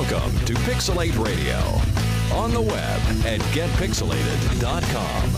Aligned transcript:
Welcome 0.00 0.32
to 0.46 0.54
Pixel8 0.54 1.22
Radio. 1.22 1.58
On 2.34 2.50
the 2.52 2.60
web 2.60 3.00
at 3.26 3.38
getpixel8ed.com. 3.52 5.30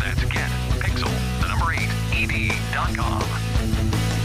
That's 0.00 0.24
getpixel, 0.24 1.42
the 1.42 1.48
number 1.48 1.74
8, 1.74 1.78
ed.com. 2.14 3.20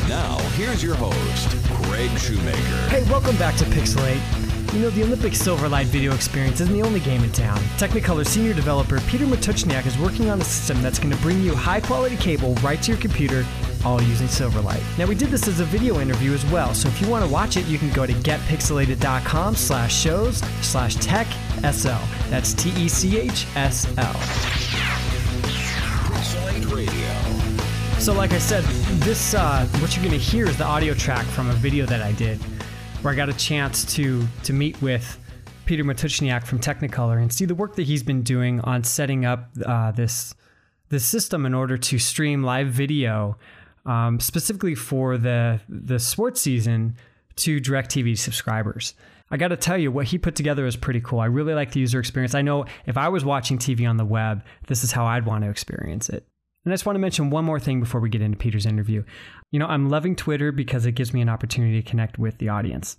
Now, 0.07 0.37
here's 0.55 0.81
your 0.81 0.95
host, 0.95 1.49
Craig 1.83 2.09
Shoemaker. 2.17 2.87
Hey, 2.87 3.03
welcome 3.11 3.35
back 3.35 3.57
to 3.57 3.65
Pixel8. 3.65 4.73
You 4.73 4.79
know, 4.79 4.89
the 4.89 5.03
Olympic 5.03 5.33
Silverlight 5.33 5.87
video 5.87 6.15
experience 6.15 6.61
isn't 6.61 6.73
the 6.73 6.81
only 6.81 7.01
game 7.01 7.21
in 7.21 7.33
town. 7.33 7.57
Technicolor 7.77 8.25
senior 8.25 8.53
developer 8.53 9.01
Peter 9.01 9.25
Matuchniak 9.25 9.85
is 9.85 9.97
working 9.97 10.29
on 10.29 10.39
a 10.39 10.45
system 10.45 10.81
that's 10.81 10.97
going 10.97 11.13
to 11.13 11.21
bring 11.21 11.41
you 11.41 11.53
high 11.53 11.81
quality 11.81 12.15
cable 12.15 12.55
right 12.55 12.81
to 12.83 12.93
your 12.93 13.01
computer, 13.01 13.45
all 13.85 14.01
using 14.01 14.27
Silverlight. 14.27 14.81
Now, 14.97 15.05
we 15.05 15.15
did 15.15 15.29
this 15.29 15.47
as 15.47 15.59
a 15.59 15.65
video 15.65 15.99
interview 15.99 16.33
as 16.33 16.45
well, 16.47 16.73
so 16.73 16.87
if 16.89 17.01
you 17.01 17.07
want 17.07 17.25
to 17.25 17.31
watch 17.31 17.57
it, 17.57 17.65
you 17.65 17.77
can 17.77 17.91
go 17.91 18.05
to 18.05 18.13
getpixel8ed.com 18.13 19.55
slash 19.55 19.95
shows 19.95 20.37
slash 20.61 20.95
tech 20.95 21.27
SL. 21.71 21.89
That's 22.29 22.53
T 22.53 22.71
E 22.71 22.87
C 22.87 23.17
H 23.19 23.45
S 23.55 23.85
L. 23.97 24.13
Radio. 26.73 26.93
So, 27.99 28.13
like 28.13 28.33
I 28.33 28.37
said, 28.37 28.63
this 29.01 29.33
uh, 29.33 29.65
what 29.79 29.95
you're 29.95 30.03
going 30.03 30.17
to 30.17 30.25
hear 30.25 30.47
is 30.47 30.57
the 30.57 30.65
audio 30.65 30.93
track 30.93 31.25
from 31.27 31.49
a 31.49 31.53
video 31.53 31.85
that 31.85 32.01
I 32.01 32.11
did, 32.13 32.37
where 33.01 33.13
I 33.13 33.15
got 33.15 33.29
a 33.29 33.33
chance 33.33 33.85
to 33.95 34.25
to 34.43 34.53
meet 34.53 34.81
with 34.81 35.17
Peter 35.65 35.83
Matuchniak 35.83 36.45
from 36.45 36.59
Technicolor 36.59 37.21
and 37.21 37.31
see 37.31 37.45
the 37.45 37.55
work 37.55 37.75
that 37.75 37.83
he's 37.83 38.03
been 38.03 38.23
doing 38.23 38.59
on 38.61 38.83
setting 38.83 39.25
up 39.25 39.49
uh, 39.65 39.91
this 39.91 40.35
this 40.89 41.05
system 41.05 41.45
in 41.45 41.53
order 41.53 41.77
to 41.77 41.97
stream 41.97 42.43
live 42.43 42.67
video, 42.67 43.37
um, 43.85 44.19
specifically 44.19 44.75
for 44.75 45.17
the 45.17 45.59
the 45.67 45.99
sports 45.99 46.41
season 46.41 46.95
to 47.37 47.59
DirecTV 47.59 48.17
subscribers. 48.17 48.93
I 49.31 49.37
got 49.37 49.47
to 49.47 49.57
tell 49.57 49.77
you, 49.77 49.91
what 49.91 50.05
he 50.05 50.19
put 50.19 50.35
together 50.35 50.67
is 50.67 50.75
pretty 50.75 51.01
cool. 51.01 51.19
I 51.19 51.25
really 51.25 51.55
like 51.55 51.71
the 51.71 51.79
user 51.79 51.99
experience. 51.99 52.35
I 52.35 52.43
know 52.43 52.65
if 52.85 52.97
I 52.97 53.09
was 53.09 53.25
watching 53.25 53.57
TV 53.57 53.89
on 53.89 53.97
the 53.97 54.05
web, 54.05 54.43
this 54.67 54.83
is 54.83 54.91
how 54.91 55.05
I'd 55.05 55.25
want 55.25 55.43
to 55.43 55.49
experience 55.49 56.07
it. 56.09 56.27
And 56.63 56.71
I 56.71 56.75
just 56.75 56.85
want 56.85 56.95
to 56.95 56.99
mention 56.99 57.29
one 57.29 57.43
more 57.43 57.59
thing 57.59 57.79
before 57.79 57.99
we 57.99 58.09
get 58.09 58.21
into 58.21 58.37
Peter's 58.37 58.65
interview. 58.65 59.03
You 59.51 59.59
know, 59.59 59.65
I'm 59.65 59.89
loving 59.89 60.15
Twitter 60.15 60.51
because 60.51 60.85
it 60.85 60.93
gives 60.93 61.13
me 61.13 61.21
an 61.21 61.29
opportunity 61.29 61.81
to 61.81 61.89
connect 61.89 62.19
with 62.19 62.37
the 62.37 62.49
audience. 62.49 62.97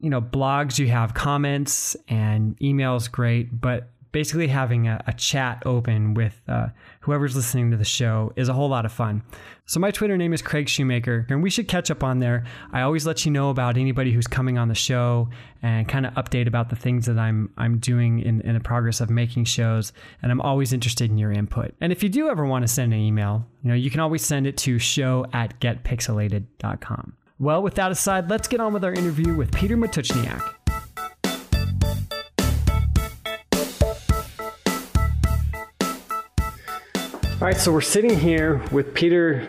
You 0.00 0.10
know, 0.10 0.20
blogs, 0.20 0.78
you 0.78 0.88
have 0.88 1.14
comments 1.14 1.96
and 2.08 2.58
emails, 2.58 3.10
great, 3.10 3.58
but 3.58 3.90
basically 4.14 4.46
having 4.46 4.86
a, 4.86 5.02
a 5.08 5.12
chat 5.12 5.60
open 5.66 6.14
with 6.14 6.40
uh, 6.46 6.68
whoever's 7.00 7.34
listening 7.34 7.72
to 7.72 7.76
the 7.76 7.84
show 7.84 8.32
is 8.36 8.48
a 8.48 8.52
whole 8.52 8.68
lot 8.68 8.86
of 8.86 8.92
fun. 8.92 9.20
So 9.66 9.80
my 9.80 9.90
Twitter 9.90 10.16
name 10.16 10.32
is 10.32 10.40
Craig 10.40 10.68
Shoemaker, 10.68 11.26
and 11.28 11.42
we 11.42 11.50
should 11.50 11.66
catch 11.66 11.90
up 11.90 12.04
on 12.04 12.20
there. 12.20 12.44
I 12.72 12.82
always 12.82 13.06
let 13.06 13.24
you 13.24 13.32
know 13.32 13.50
about 13.50 13.76
anybody 13.76 14.12
who's 14.12 14.28
coming 14.28 14.56
on 14.56 14.68
the 14.68 14.74
show 14.74 15.28
and 15.62 15.88
kind 15.88 16.06
of 16.06 16.14
update 16.14 16.46
about 16.46 16.70
the 16.70 16.76
things 16.76 17.06
that 17.06 17.18
I'm 17.18 17.52
I'm 17.58 17.78
doing 17.78 18.20
in, 18.20 18.40
in 18.42 18.54
the 18.54 18.60
progress 18.60 19.00
of 19.00 19.10
making 19.10 19.46
shows. 19.46 19.92
And 20.22 20.30
I'm 20.30 20.40
always 20.40 20.72
interested 20.72 21.10
in 21.10 21.18
your 21.18 21.32
input. 21.32 21.74
And 21.80 21.90
if 21.90 22.04
you 22.04 22.08
do 22.08 22.28
ever 22.28 22.46
want 22.46 22.62
to 22.62 22.68
send 22.68 22.94
an 22.94 23.00
email, 23.00 23.44
you 23.64 23.68
know, 23.68 23.74
you 23.74 23.90
can 23.90 23.98
always 23.98 24.24
send 24.24 24.46
it 24.46 24.56
to 24.58 24.78
show 24.78 25.26
at 25.32 25.58
getpixel8ed.com. 25.58 27.16
Well, 27.40 27.62
with 27.62 27.74
that 27.74 27.90
aside, 27.90 28.30
let's 28.30 28.46
get 28.46 28.60
on 28.60 28.72
with 28.72 28.84
our 28.84 28.92
interview 28.92 29.34
with 29.34 29.50
Peter 29.50 29.76
Matuchniak. 29.76 30.63
All 37.44 37.50
right, 37.50 37.60
so 37.60 37.74
we're 37.74 37.82
sitting 37.82 38.18
here 38.18 38.62
with 38.72 38.94
Peter 38.94 39.46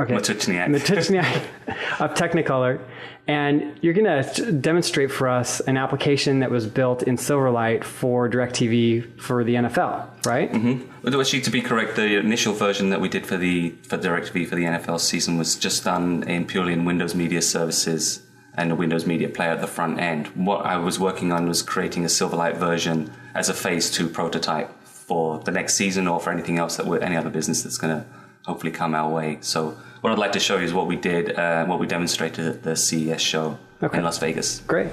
okay, 0.00 0.14
Matuchniak. 0.14 0.68
Matuchniak 0.68 1.42
of 2.00 2.14
Technicolor, 2.14 2.80
and 3.28 3.78
you're 3.82 3.92
going 3.92 4.06
to 4.06 4.50
demonstrate 4.50 5.12
for 5.12 5.28
us 5.28 5.60
an 5.60 5.76
application 5.76 6.40
that 6.40 6.50
was 6.50 6.66
built 6.66 7.02
in 7.02 7.18
Silverlight 7.18 7.84
for 7.84 8.30
DirecTV 8.30 9.20
for 9.20 9.44
the 9.44 9.56
NFL, 9.56 10.24
right? 10.24 10.50
Mm-hmm. 10.50 11.20
Actually, 11.20 11.42
to 11.42 11.50
be 11.50 11.60
correct, 11.60 11.96
the 11.96 12.16
initial 12.16 12.54
version 12.54 12.88
that 12.88 13.02
we 13.02 13.10
did 13.10 13.26
for 13.26 13.36
the 13.36 13.72
for 13.82 13.98
DirecTV 13.98 14.48
for 14.48 14.54
the 14.54 14.64
NFL 14.64 14.98
season 14.98 15.36
was 15.36 15.54
just 15.54 15.84
done 15.84 16.22
in 16.22 16.46
purely 16.46 16.72
in 16.72 16.86
Windows 16.86 17.14
Media 17.14 17.42
Services 17.42 18.22
and 18.54 18.72
a 18.72 18.74
Windows 18.74 19.04
Media 19.04 19.28
Player 19.28 19.50
at 19.50 19.60
the 19.60 19.66
front 19.66 20.00
end. 20.00 20.28
What 20.28 20.64
I 20.64 20.78
was 20.78 20.98
working 20.98 21.30
on 21.30 21.46
was 21.46 21.60
creating 21.60 22.06
a 22.06 22.08
Silverlight 22.08 22.56
version 22.56 23.12
as 23.34 23.50
a 23.50 23.54
phase 23.54 23.90
two 23.90 24.08
prototype 24.08 24.70
for 25.06 25.38
the 25.40 25.50
next 25.50 25.74
season 25.74 26.08
or 26.08 26.18
for 26.20 26.30
anything 26.32 26.58
else 26.58 26.76
that 26.76 26.86
we're, 26.86 26.98
any 27.00 27.16
other 27.16 27.30
business 27.30 27.62
that's 27.62 27.78
going 27.78 27.96
to 27.96 28.04
hopefully 28.44 28.72
come 28.72 28.94
our 28.94 29.10
way. 29.10 29.38
So 29.40 29.76
what 30.00 30.12
I'd 30.12 30.18
like 30.18 30.32
to 30.32 30.40
show 30.40 30.56
you 30.58 30.64
is 30.64 30.72
what 30.74 30.86
we 30.86 30.96
did, 30.96 31.36
uh, 31.38 31.64
what 31.66 31.78
we 31.78 31.86
demonstrated 31.86 32.46
at 32.46 32.62
the 32.62 32.76
CES 32.76 33.20
show 33.22 33.58
Okay. 33.82 33.98
in 33.98 34.04
Las 34.04 34.18
Vegas. 34.18 34.60
Great. 34.60 34.88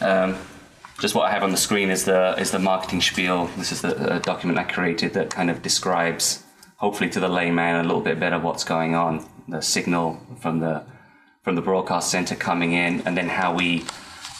Um, 0.00 0.36
just 1.00 1.14
what 1.14 1.26
I 1.26 1.30
have 1.30 1.42
on 1.44 1.50
the 1.52 1.56
screen 1.56 1.90
is 1.90 2.04
the 2.04 2.34
is 2.38 2.50
the 2.50 2.58
marketing 2.58 3.00
spiel. 3.00 3.46
This 3.56 3.70
is 3.70 3.82
the 3.82 4.14
uh, 4.14 4.18
document 4.18 4.58
I 4.58 4.64
created 4.64 5.14
that 5.14 5.30
kind 5.30 5.48
of 5.48 5.62
describes, 5.62 6.42
hopefully 6.76 7.08
to 7.10 7.20
the 7.20 7.28
layman, 7.28 7.76
a 7.76 7.82
little 7.84 8.00
bit 8.00 8.18
better 8.18 8.38
what's 8.40 8.64
going 8.64 8.96
on. 8.96 9.24
The 9.46 9.62
signal 9.62 10.20
from 10.40 10.58
the 10.58 10.82
from 11.44 11.54
the 11.54 11.62
broadcast 11.62 12.10
center 12.10 12.34
coming 12.34 12.72
in, 12.72 13.02
and 13.06 13.16
then 13.16 13.28
how 13.28 13.54
we 13.54 13.84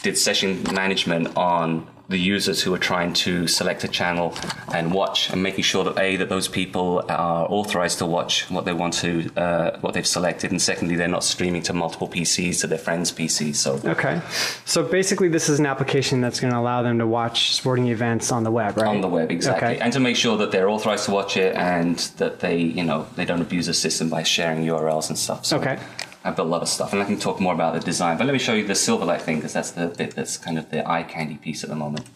did 0.02 0.18
session 0.18 0.64
management 0.74 1.36
on 1.36 1.86
the 2.08 2.18
users 2.18 2.62
who 2.62 2.72
are 2.74 2.78
trying 2.78 3.12
to 3.12 3.46
select 3.46 3.84
a 3.84 3.88
channel 3.88 4.34
and 4.72 4.92
watch, 4.92 5.30
and 5.30 5.42
making 5.42 5.62
sure 5.62 5.84
that 5.84 5.98
a 5.98 6.16
that 6.16 6.28
those 6.30 6.48
people 6.48 7.04
are 7.08 7.46
authorized 7.50 7.98
to 7.98 8.06
watch 8.06 8.50
what 8.50 8.64
they 8.64 8.72
want 8.72 8.94
to 8.94 9.30
uh, 9.36 9.78
what 9.80 9.92
they've 9.94 10.06
selected, 10.06 10.50
and 10.50 10.60
secondly 10.60 10.96
they're 10.96 11.06
not 11.06 11.22
streaming 11.24 11.62
to 11.62 11.72
multiple 11.72 12.08
PCs 12.08 12.60
to 12.62 12.66
their 12.66 12.78
friends' 12.78 13.12
PCs. 13.12 13.56
So 13.56 13.78
Okay. 13.84 14.20
So 14.64 14.82
basically, 14.82 15.28
this 15.28 15.48
is 15.48 15.58
an 15.58 15.66
application 15.66 16.20
that's 16.22 16.40
going 16.40 16.52
to 16.52 16.58
allow 16.58 16.82
them 16.82 16.98
to 16.98 17.06
watch 17.06 17.54
sporting 17.54 17.88
events 17.88 18.32
on 18.32 18.42
the 18.42 18.50
web, 18.50 18.76
right? 18.78 18.86
on 18.86 19.00
the 19.02 19.08
web 19.08 19.30
exactly 19.30 19.68
Okay. 19.74 19.78
and 19.80 19.92
to 19.92 20.00
make 20.00 20.16
sure 20.16 20.36
that 20.38 20.50
they're 20.50 20.70
authorized 20.70 21.04
to 21.06 21.10
watch 21.10 21.36
it 21.36 21.54
and 21.56 21.98
that 22.16 22.40
they 22.40 22.56
you 22.58 22.84
know 22.84 23.06
they 23.16 23.24
don't 23.26 23.42
abuse 23.42 23.66
the 23.66 23.74
system 23.74 24.08
by 24.08 24.22
sharing 24.22 24.64
urls 24.64 25.08
and 25.08 25.18
stuff 25.18 25.44
so 25.44 25.58
Okay. 25.58 25.78
I've 26.28 26.36
built 26.36 26.48
a 26.48 26.50
lot 26.50 26.62
of 26.62 26.68
stuff 26.68 26.92
and 26.92 27.02
i 27.02 27.04
can 27.04 27.18
talk 27.18 27.40
more 27.40 27.54
about 27.54 27.74
the 27.74 27.80
design 27.80 28.16
but 28.16 28.26
let 28.26 28.32
me 28.32 28.38
show 28.38 28.54
you 28.54 28.66
the 28.66 28.74
silverlight 28.74 29.20
thing 29.20 29.36
because 29.36 29.52
that's 29.52 29.72
the 29.72 29.88
bit 29.88 30.14
that's 30.14 30.36
kind 30.36 30.58
of 30.58 30.70
the 30.70 30.88
eye 30.88 31.02
candy 31.02 31.36
piece 31.36 31.64
at 31.64 31.70
the 31.70 31.76
moment 31.76 32.06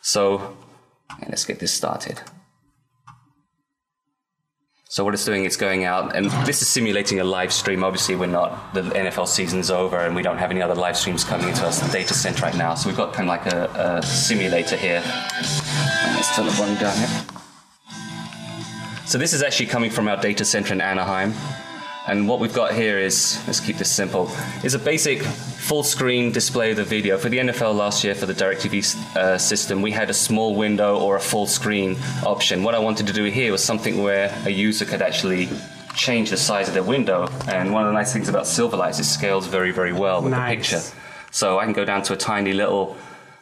so 0.00 0.56
let's 1.28 1.44
get 1.44 1.58
this 1.58 1.72
started 1.72 2.20
so 4.92 5.04
what 5.04 5.14
it's 5.14 5.24
doing, 5.24 5.46
it's 5.46 5.56
going 5.56 5.84
out, 5.86 6.14
and 6.14 6.30
this 6.44 6.60
is 6.60 6.68
simulating 6.68 7.18
a 7.18 7.24
live 7.24 7.50
stream. 7.50 7.82
Obviously, 7.82 8.14
we're 8.14 8.26
not. 8.26 8.74
The 8.74 8.82
NFL 8.82 9.26
season's 9.26 9.70
over, 9.70 9.96
and 9.96 10.14
we 10.14 10.20
don't 10.20 10.36
have 10.36 10.50
any 10.50 10.60
other 10.60 10.74
live 10.74 10.98
streams 10.98 11.24
coming 11.24 11.48
into 11.48 11.64
our 11.64 11.72
data 11.90 12.12
center 12.12 12.42
right 12.42 12.54
now. 12.54 12.74
So 12.74 12.90
we've 12.90 12.96
got 12.98 13.14
kind 13.14 13.26
of 13.26 13.28
like 13.28 13.46
a, 13.46 14.00
a 14.02 14.02
simulator 14.02 14.76
here. 14.76 15.02
And 15.02 16.14
let's 16.14 16.36
turn 16.36 16.44
the 16.44 16.52
volume 16.52 16.76
down 16.76 16.94
here. 16.98 17.08
So 19.06 19.16
this 19.16 19.32
is 19.32 19.42
actually 19.42 19.68
coming 19.68 19.90
from 19.90 20.08
our 20.08 20.18
data 20.18 20.44
center 20.44 20.74
in 20.74 20.82
Anaheim. 20.82 21.32
And 22.08 22.28
what 22.28 22.40
we've 22.40 22.52
got 22.52 22.74
here 22.74 22.98
is, 22.98 23.40
let's 23.46 23.60
keep 23.60 23.76
this 23.76 23.90
simple, 23.90 24.28
is 24.64 24.74
a 24.74 24.78
basic 24.78 25.22
full 25.22 25.84
screen 25.84 26.32
display 26.32 26.72
of 26.72 26.76
the 26.76 26.84
video. 26.84 27.16
For 27.16 27.28
the 27.28 27.38
NFL 27.38 27.76
last 27.76 28.02
year, 28.02 28.14
for 28.16 28.26
the 28.26 28.34
DirecTV 28.34 29.16
uh, 29.16 29.38
system, 29.38 29.82
we 29.82 29.92
had 29.92 30.10
a 30.10 30.14
small 30.14 30.56
window 30.56 30.98
or 30.98 31.14
a 31.16 31.20
full 31.20 31.46
screen 31.46 31.96
option. 32.26 32.64
What 32.64 32.74
I 32.74 32.80
wanted 32.80 33.06
to 33.06 33.12
do 33.12 33.24
here 33.24 33.52
was 33.52 33.62
something 33.62 34.02
where 34.02 34.36
a 34.44 34.50
user 34.50 34.84
could 34.84 35.00
actually 35.00 35.48
change 35.94 36.30
the 36.30 36.36
size 36.36 36.66
of 36.66 36.74
their 36.74 36.82
window. 36.82 37.28
And 37.46 37.72
one 37.72 37.84
of 37.84 37.88
the 37.88 37.94
nice 37.94 38.12
things 38.12 38.28
about 38.28 38.44
Silverlight 38.44 38.90
is 38.90 38.98
it 39.00 39.04
scales 39.04 39.46
very, 39.46 39.70
very 39.70 39.92
well 39.92 40.22
with 40.22 40.32
Nice. 40.32 40.70
the 40.70 40.76
picture. 40.76 40.96
So 41.30 41.60
I 41.60 41.64
can 41.64 41.72
go 41.72 41.84
down 41.84 42.02
to 42.02 42.14
a 42.14 42.16
tiny 42.16 42.52
little 42.52 42.96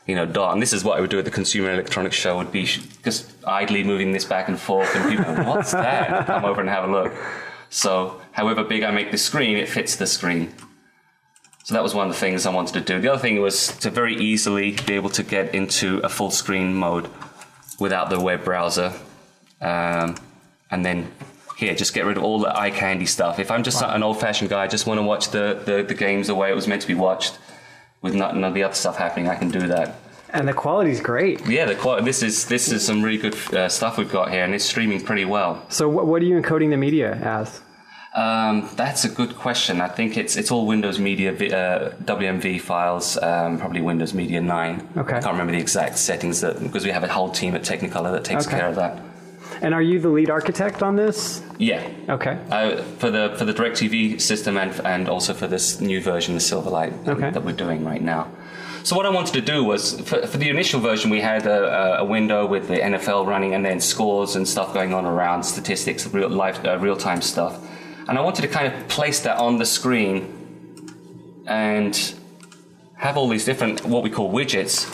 you 0.06 0.16
know, 0.16 0.26
dot. 0.26 0.52
And 0.52 0.60
this 0.60 0.72
is 0.72 0.82
what 0.84 0.98
I 0.98 1.00
would 1.00 1.10
do 1.10 1.18
at 1.18 1.24
the 1.24 1.30
Consumer 1.30 1.72
Electronics 1.72 2.16
Show 2.16 2.36
would 2.36 2.50
be 2.52 2.64
just 3.04 3.32
idly 3.46 3.84
moving 3.84 4.12
this 4.12 4.24
back 4.24 4.48
and 4.48 4.58
forth, 4.58 4.94
and 4.96 5.08
people, 5.08 5.24
go, 5.34 5.44
what's 5.48 5.70
that? 5.72 6.26
Come 6.26 6.44
over 6.44 6.60
and 6.60 6.68
have 6.68 6.88
a 6.88 6.92
look. 6.92 7.12
So, 7.70 8.20
however 8.32 8.64
big 8.64 8.82
I 8.82 8.90
make 8.90 9.10
the 9.10 9.18
screen, 9.18 9.56
it 9.56 9.68
fits 9.68 9.96
the 9.96 10.06
screen. 10.06 10.52
So 11.64 11.74
that 11.74 11.82
was 11.82 11.94
one 11.94 12.08
of 12.08 12.12
the 12.12 12.18
things 12.18 12.46
I 12.46 12.52
wanted 12.52 12.74
to 12.74 12.80
do. 12.80 13.00
The 13.00 13.12
other 13.12 13.22
thing 13.22 13.40
was 13.40 13.68
to 13.78 13.90
very 13.90 14.16
easily 14.16 14.72
be 14.86 14.94
able 14.94 15.10
to 15.10 15.22
get 15.22 15.54
into 15.54 15.98
a 16.00 16.08
full 16.08 16.30
screen 16.32 16.74
mode 16.74 17.08
without 17.78 18.10
the 18.10 18.18
web 18.18 18.44
browser. 18.44 18.92
Um, 19.60 20.16
and 20.70 20.84
then 20.84 21.12
here, 21.56 21.74
just 21.74 21.94
get 21.94 22.06
rid 22.06 22.16
of 22.16 22.24
all 22.24 22.40
the 22.40 22.58
eye 22.58 22.70
candy 22.70 23.06
stuff. 23.06 23.38
If 23.38 23.50
I'm 23.50 23.62
just 23.62 23.82
an 23.82 24.02
old 24.02 24.18
fashioned 24.18 24.50
guy, 24.50 24.64
I 24.64 24.66
just 24.66 24.86
want 24.86 24.98
to 24.98 25.02
watch 25.02 25.30
the, 25.30 25.62
the, 25.64 25.82
the 25.82 25.94
games 25.94 26.26
the 26.26 26.34
way 26.34 26.50
it 26.50 26.56
was 26.56 26.66
meant 26.66 26.82
to 26.82 26.88
be 26.88 26.94
watched 26.94 27.38
with 28.02 28.14
not, 28.14 28.34
none 28.34 28.44
of 28.44 28.54
the 28.54 28.64
other 28.64 28.74
stuff 28.74 28.96
happening, 28.96 29.28
I 29.28 29.36
can 29.36 29.50
do 29.50 29.68
that. 29.68 29.96
And 30.32 30.46
the 30.46 30.52
quality's 30.52 31.00
great. 31.00 31.44
Yeah, 31.46 31.64
the 31.66 31.74
quality, 31.74 32.04
this 32.04 32.22
is 32.22 32.46
this 32.46 32.70
is 32.70 32.84
some 32.84 33.02
really 33.02 33.18
good 33.18 33.34
uh, 33.54 33.68
stuff 33.68 33.98
we've 33.98 34.10
got 34.10 34.30
here, 34.30 34.44
and 34.44 34.54
it's 34.54 34.64
streaming 34.64 35.00
pretty 35.00 35.24
well. 35.24 35.64
So 35.68 35.88
what, 35.88 36.06
what 36.06 36.22
are 36.22 36.24
you 36.24 36.40
encoding 36.40 36.70
the 36.70 36.76
media 36.76 37.14
as? 37.16 37.60
Um, 38.14 38.68
that's 38.74 39.04
a 39.04 39.08
good 39.08 39.36
question. 39.36 39.80
I 39.80 39.88
think 39.88 40.16
it's 40.16 40.36
it's 40.36 40.50
all 40.50 40.66
Windows 40.66 40.98
Media 40.98 41.32
uh, 41.32 41.92
WMV 42.04 42.60
files, 42.60 43.16
um, 43.18 43.58
probably 43.58 43.80
Windows 43.80 44.14
Media 44.14 44.40
9. 44.40 44.88
Okay. 44.96 45.16
I 45.16 45.20
can't 45.20 45.32
remember 45.32 45.52
the 45.52 45.58
exact 45.60 45.96
settings 45.98 46.40
that 46.40 46.60
because 46.60 46.84
we 46.84 46.90
have 46.90 47.04
a 47.04 47.08
whole 47.08 47.30
team 47.30 47.54
at 47.54 47.62
Technicolor 47.62 48.12
that 48.12 48.24
takes 48.24 48.46
Okay. 48.46 48.58
care 48.58 48.68
of 48.68 48.76
that. 48.76 49.00
And 49.62 49.74
are 49.74 49.82
you 49.82 50.00
the 50.00 50.08
lead 50.08 50.30
architect 50.30 50.82
on 50.82 50.96
this? 50.96 51.42
Yeah. 51.58 51.86
Okay. 52.08 52.38
Uh, 52.50 52.82
for 52.98 53.10
the 53.10 53.34
for 53.36 53.44
the 53.44 53.52
DirecTV 53.54 54.20
system 54.20 54.56
and 54.56 54.72
and 54.84 55.08
also 55.08 55.32
for 55.34 55.46
this 55.46 55.80
new 55.80 56.00
version, 56.00 56.34
the 56.34 56.40
Silverlight 56.40 57.06
Okay. 57.08 57.30
that 57.30 57.44
we're 57.44 57.52
doing 57.52 57.84
right 57.84 58.02
now. 58.02 58.28
So 58.82 58.96
what 58.96 59.04
I 59.04 59.10
wanted 59.10 59.34
to 59.34 59.40
do 59.40 59.62
was, 59.62 60.00
for, 60.00 60.26
for 60.26 60.38
the 60.38 60.48
initial 60.48 60.80
version, 60.80 61.10
we 61.10 61.20
had 61.20 61.46
a, 61.46 61.98
a, 61.98 62.04
window 62.04 62.46
with 62.46 62.68
the 62.68 62.76
NFL 62.76 63.26
running 63.26 63.54
and 63.54 63.64
then 63.64 63.78
scores 63.78 64.36
and 64.36 64.48
stuff 64.48 64.72
going 64.72 64.94
on 64.94 65.04
around, 65.04 65.42
statistics, 65.42 66.06
real 66.06 66.30
life, 66.30 66.64
uh, 66.64 66.78
real 66.78 66.96
time 66.96 67.20
stuff, 67.20 67.62
and 68.08 68.18
I 68.18 68.22
wanted 68.22 68.42
to 68.42 68.48
kind 68.48 68.72
of 68.72 68.88
place 68.88 69.20
that 69.20 69.36
on 69.36 69.58
the 69.58 69.66
screen 69.66 71.44
and 71.46 72.14
have 72.96 73.16
all 73.16 73.28
these 73.28 73.44
different 73.44 73.84
what 73.84 74.02
we 74.02 74.10
call 74.10 74.32
widgets, 74.32 74.84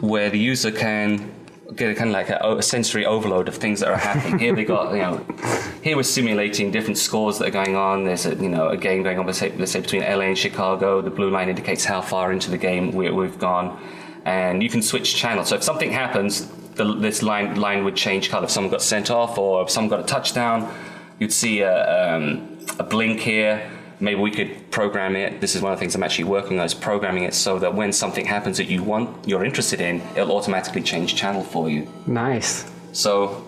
where 0.00 0.28
the 0.28 0.38
user 0.38 0.70
can 0.70 1.34
get 1.74 1.90
a 1.90 1.94
kind 1.94 2.10
of 2.10 2.14
like 2.14 2.28
a, 2.28 2.56
a, 2.58 2.62
sensory 2.62 3.06
overload 3.06 3.48
of 3.48 3.56
things 3.56 3.80
that 3.80 3.88
are 3.88 3.96
happening. 3.96 4.38
here 4.38 4.54
they 4.54 4.64
got, 4.64 4.92
you 4.92 5.00
know, 5.00 5.24
here 5.84 5.96
we're 5.96 6.02
simulating 6.02 6.70
different 6.70 6.96
scores 6.96 7.38
that 7.38 7.48
are 7.48 7.50
going 7.50 7.76
on. 7.76 8.04
There's 8.04 8.24
a, 8.24 8.34
you 8.36 8.48
know, 8.48 8.68
a 8.70 8.76
game 8.76 9.02
going 9.02 9.18
on, 9.18 9.26
let's 9.26 9.38
say, 9.38 9.54
let's 9.58 9.70
say 9.70 9.82
between 9.82 10.00
LA 10.00 10.22
and 10.22 10.38
Chicago. 10.38 11.02
The 11.02 11.10
blue 11.10 11.28
line 11.28 11.50
indicates 11.50 11.84
how 11.84 12.00
far 12.00 12.32
into 12.32 12.50
the 12.50 12.56
game 12.56 12.92
we, 12.92 13.04
have 13.04 13.38
gone. 13.38 13.78
And 14.24 14.62
you 14.62 14.70
can 14.70 14.80
switch 14.80 15.14
channels. 15.14 15.48
So 15.50 15.56
if 15.56 15.62
something 15.62 15.92
happens, 15.92 16.48
the, 16.76 16.94
this 16.94 17.22
line, 17.22 17.56
line 17.56 17.84
would 17.84 17.96
change 17.96 18.30
color. 18.30 18.44
If 18.44 18.50
someone 18.50 18.70
got 18.70 18.80
sent 18.80 19.10
off 19.10 19.36
or 19.36 19.62
if 19.62 19.68
someone 19.68 19.90
got 19.90 20.00
a 20.00 20.06
touchdown, 20.06 20.74
you'd 21.18 21.34
see 21.34 21.60
a, 21.60 22.16
um, 22.16 22.58
a 22.78 22.82
blink 22.82 23.20
here 23.20 23.70
maybe 24.00 24.20
we 24.20 24.30
could 24.30 24.70
program 24.70 25.14
it. 25.16 25.40
This 25.40 25.54
is 25.54 25.62
one 25.62 25.72
of 25.72 25.78
the 25.78 25.80
things 25.80 25.94
I'm 25.94 26.02
actually 26.02 26.24
working 26.24 26.58
on 26.58 26.66
is 26.66 26.74
programming 26.74 27.22
it 27.22 27.32
so 27.32 27.58
that 27.60 27.74
when 27.74 27.92
something 27.92 28.26
happens 28.26 28.56
that 28.56 28.66
you 28.66 28.82
want, 28.82 29.26
you're 29.26 29.44
interested 29.44 29.80
in, 29.80 30.02
it'll 30.16 30.36
automatically 30.36 30.82
change 30.82 31.14
channel 31.14 31.42
for 31.42 31.70
you. 31.70 31.88
Nice. 32.06 32.70
So 32.92 33.44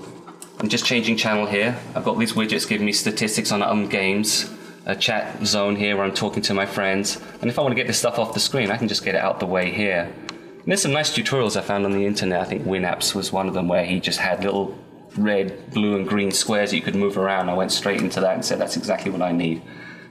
I'm 0.58 0.70
just 0.70 0.86
changing 0.86 1.18
channel 1.18 1.44
here. 1.44 1.78
I've 1.94 2.04
got 2.04 2.18
these 2.18 2.32
widgets 2.32 2.66
giving 2.66 2.86
me 2.86 2.92
statistics 2.92 3.52
on 3.52 3.62
other 3.62 3.86
games, 3.86 4.50
a 4.86 4.96
chat 4.96 5.44
zone 5.46 5.76
here 5.76 5.96
where 5.96 6.04
I'm 6.06 6.14
talking 6.14 6.42
to 6.44 6.54
my 6.54 6.64
friends. 6.64 7.20
And 7.42 7.50
if 7.50 7.58
I 7.58 7.62
want 7.62 7.72
to 7.72 7.76
get 7.76 7.86
this 7.86 7.98
stuff 7.98 8.18
off 8.18 8.32
the 8.32 8.40
screen, 8.40 8.70
I 8.70 8.78
can 8.78 8.88
just 8.88 9.04
get 9.04 9.14
it 9.14 9.20
out 9.20 9.38
the 9.38 9.46
way 9.46 9.70
here. 9.70 10.10
And 10.30 10.64
there's 10.64 10.80
some 10.80 10.92
nice 10.92 11.14
tutorials 11.14 11.58
I 11.58 11.60
found 11.60 11.84
on 11.84 11.92
the 11.92 12.06
internet. 12.06 12.40
I 12.40 12.44
think 12.44 12.64
WynApse 12.64 13.14
was 13.14 13.32
one 13.32 13.48
of 13.48 13.54
them 13.54 13.68
where 13.68 13.84
he 13.84 14.00
just 14.00 14.18
had 14.18 14.42
little 14.42 14.78
red, 15.18 15.72
blue, 15.72 15.94
and 15.94 16.08
green 16.08 16.30
squares 16.30 16.70
that 16.70 16.76
you 16.76 16.82
could 16.82 16.96
move 16.96 17.18
around. 17.18 17.50
I 17.50 17.54
went 17.54 17.70
straight 17.70 18.00
into 18.00 18.20
that 18.20 18.34
and 18.34 18.44
said, 18.44 18.58
that's 18.58 18.78
exactly 18.78 19.10
what 19.10 19.20
I 19.20 19.32
need 19.32 19.62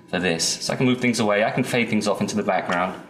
for 0.10 0.20
this. 0.20 0.48
So 0.64 0.74
I 0.74 0.76
can 0.76 0.86
move 0.86 1.02
things 1.02 1.20
away. 1.20 1.44
I 1.44 1.50
can 1.50 1.64
fade 1.64 1.90
things 1.90 2.08
off 2.08 2.22
into 2.22 2.36
the 2.36 2.44
background. 2.44 3.02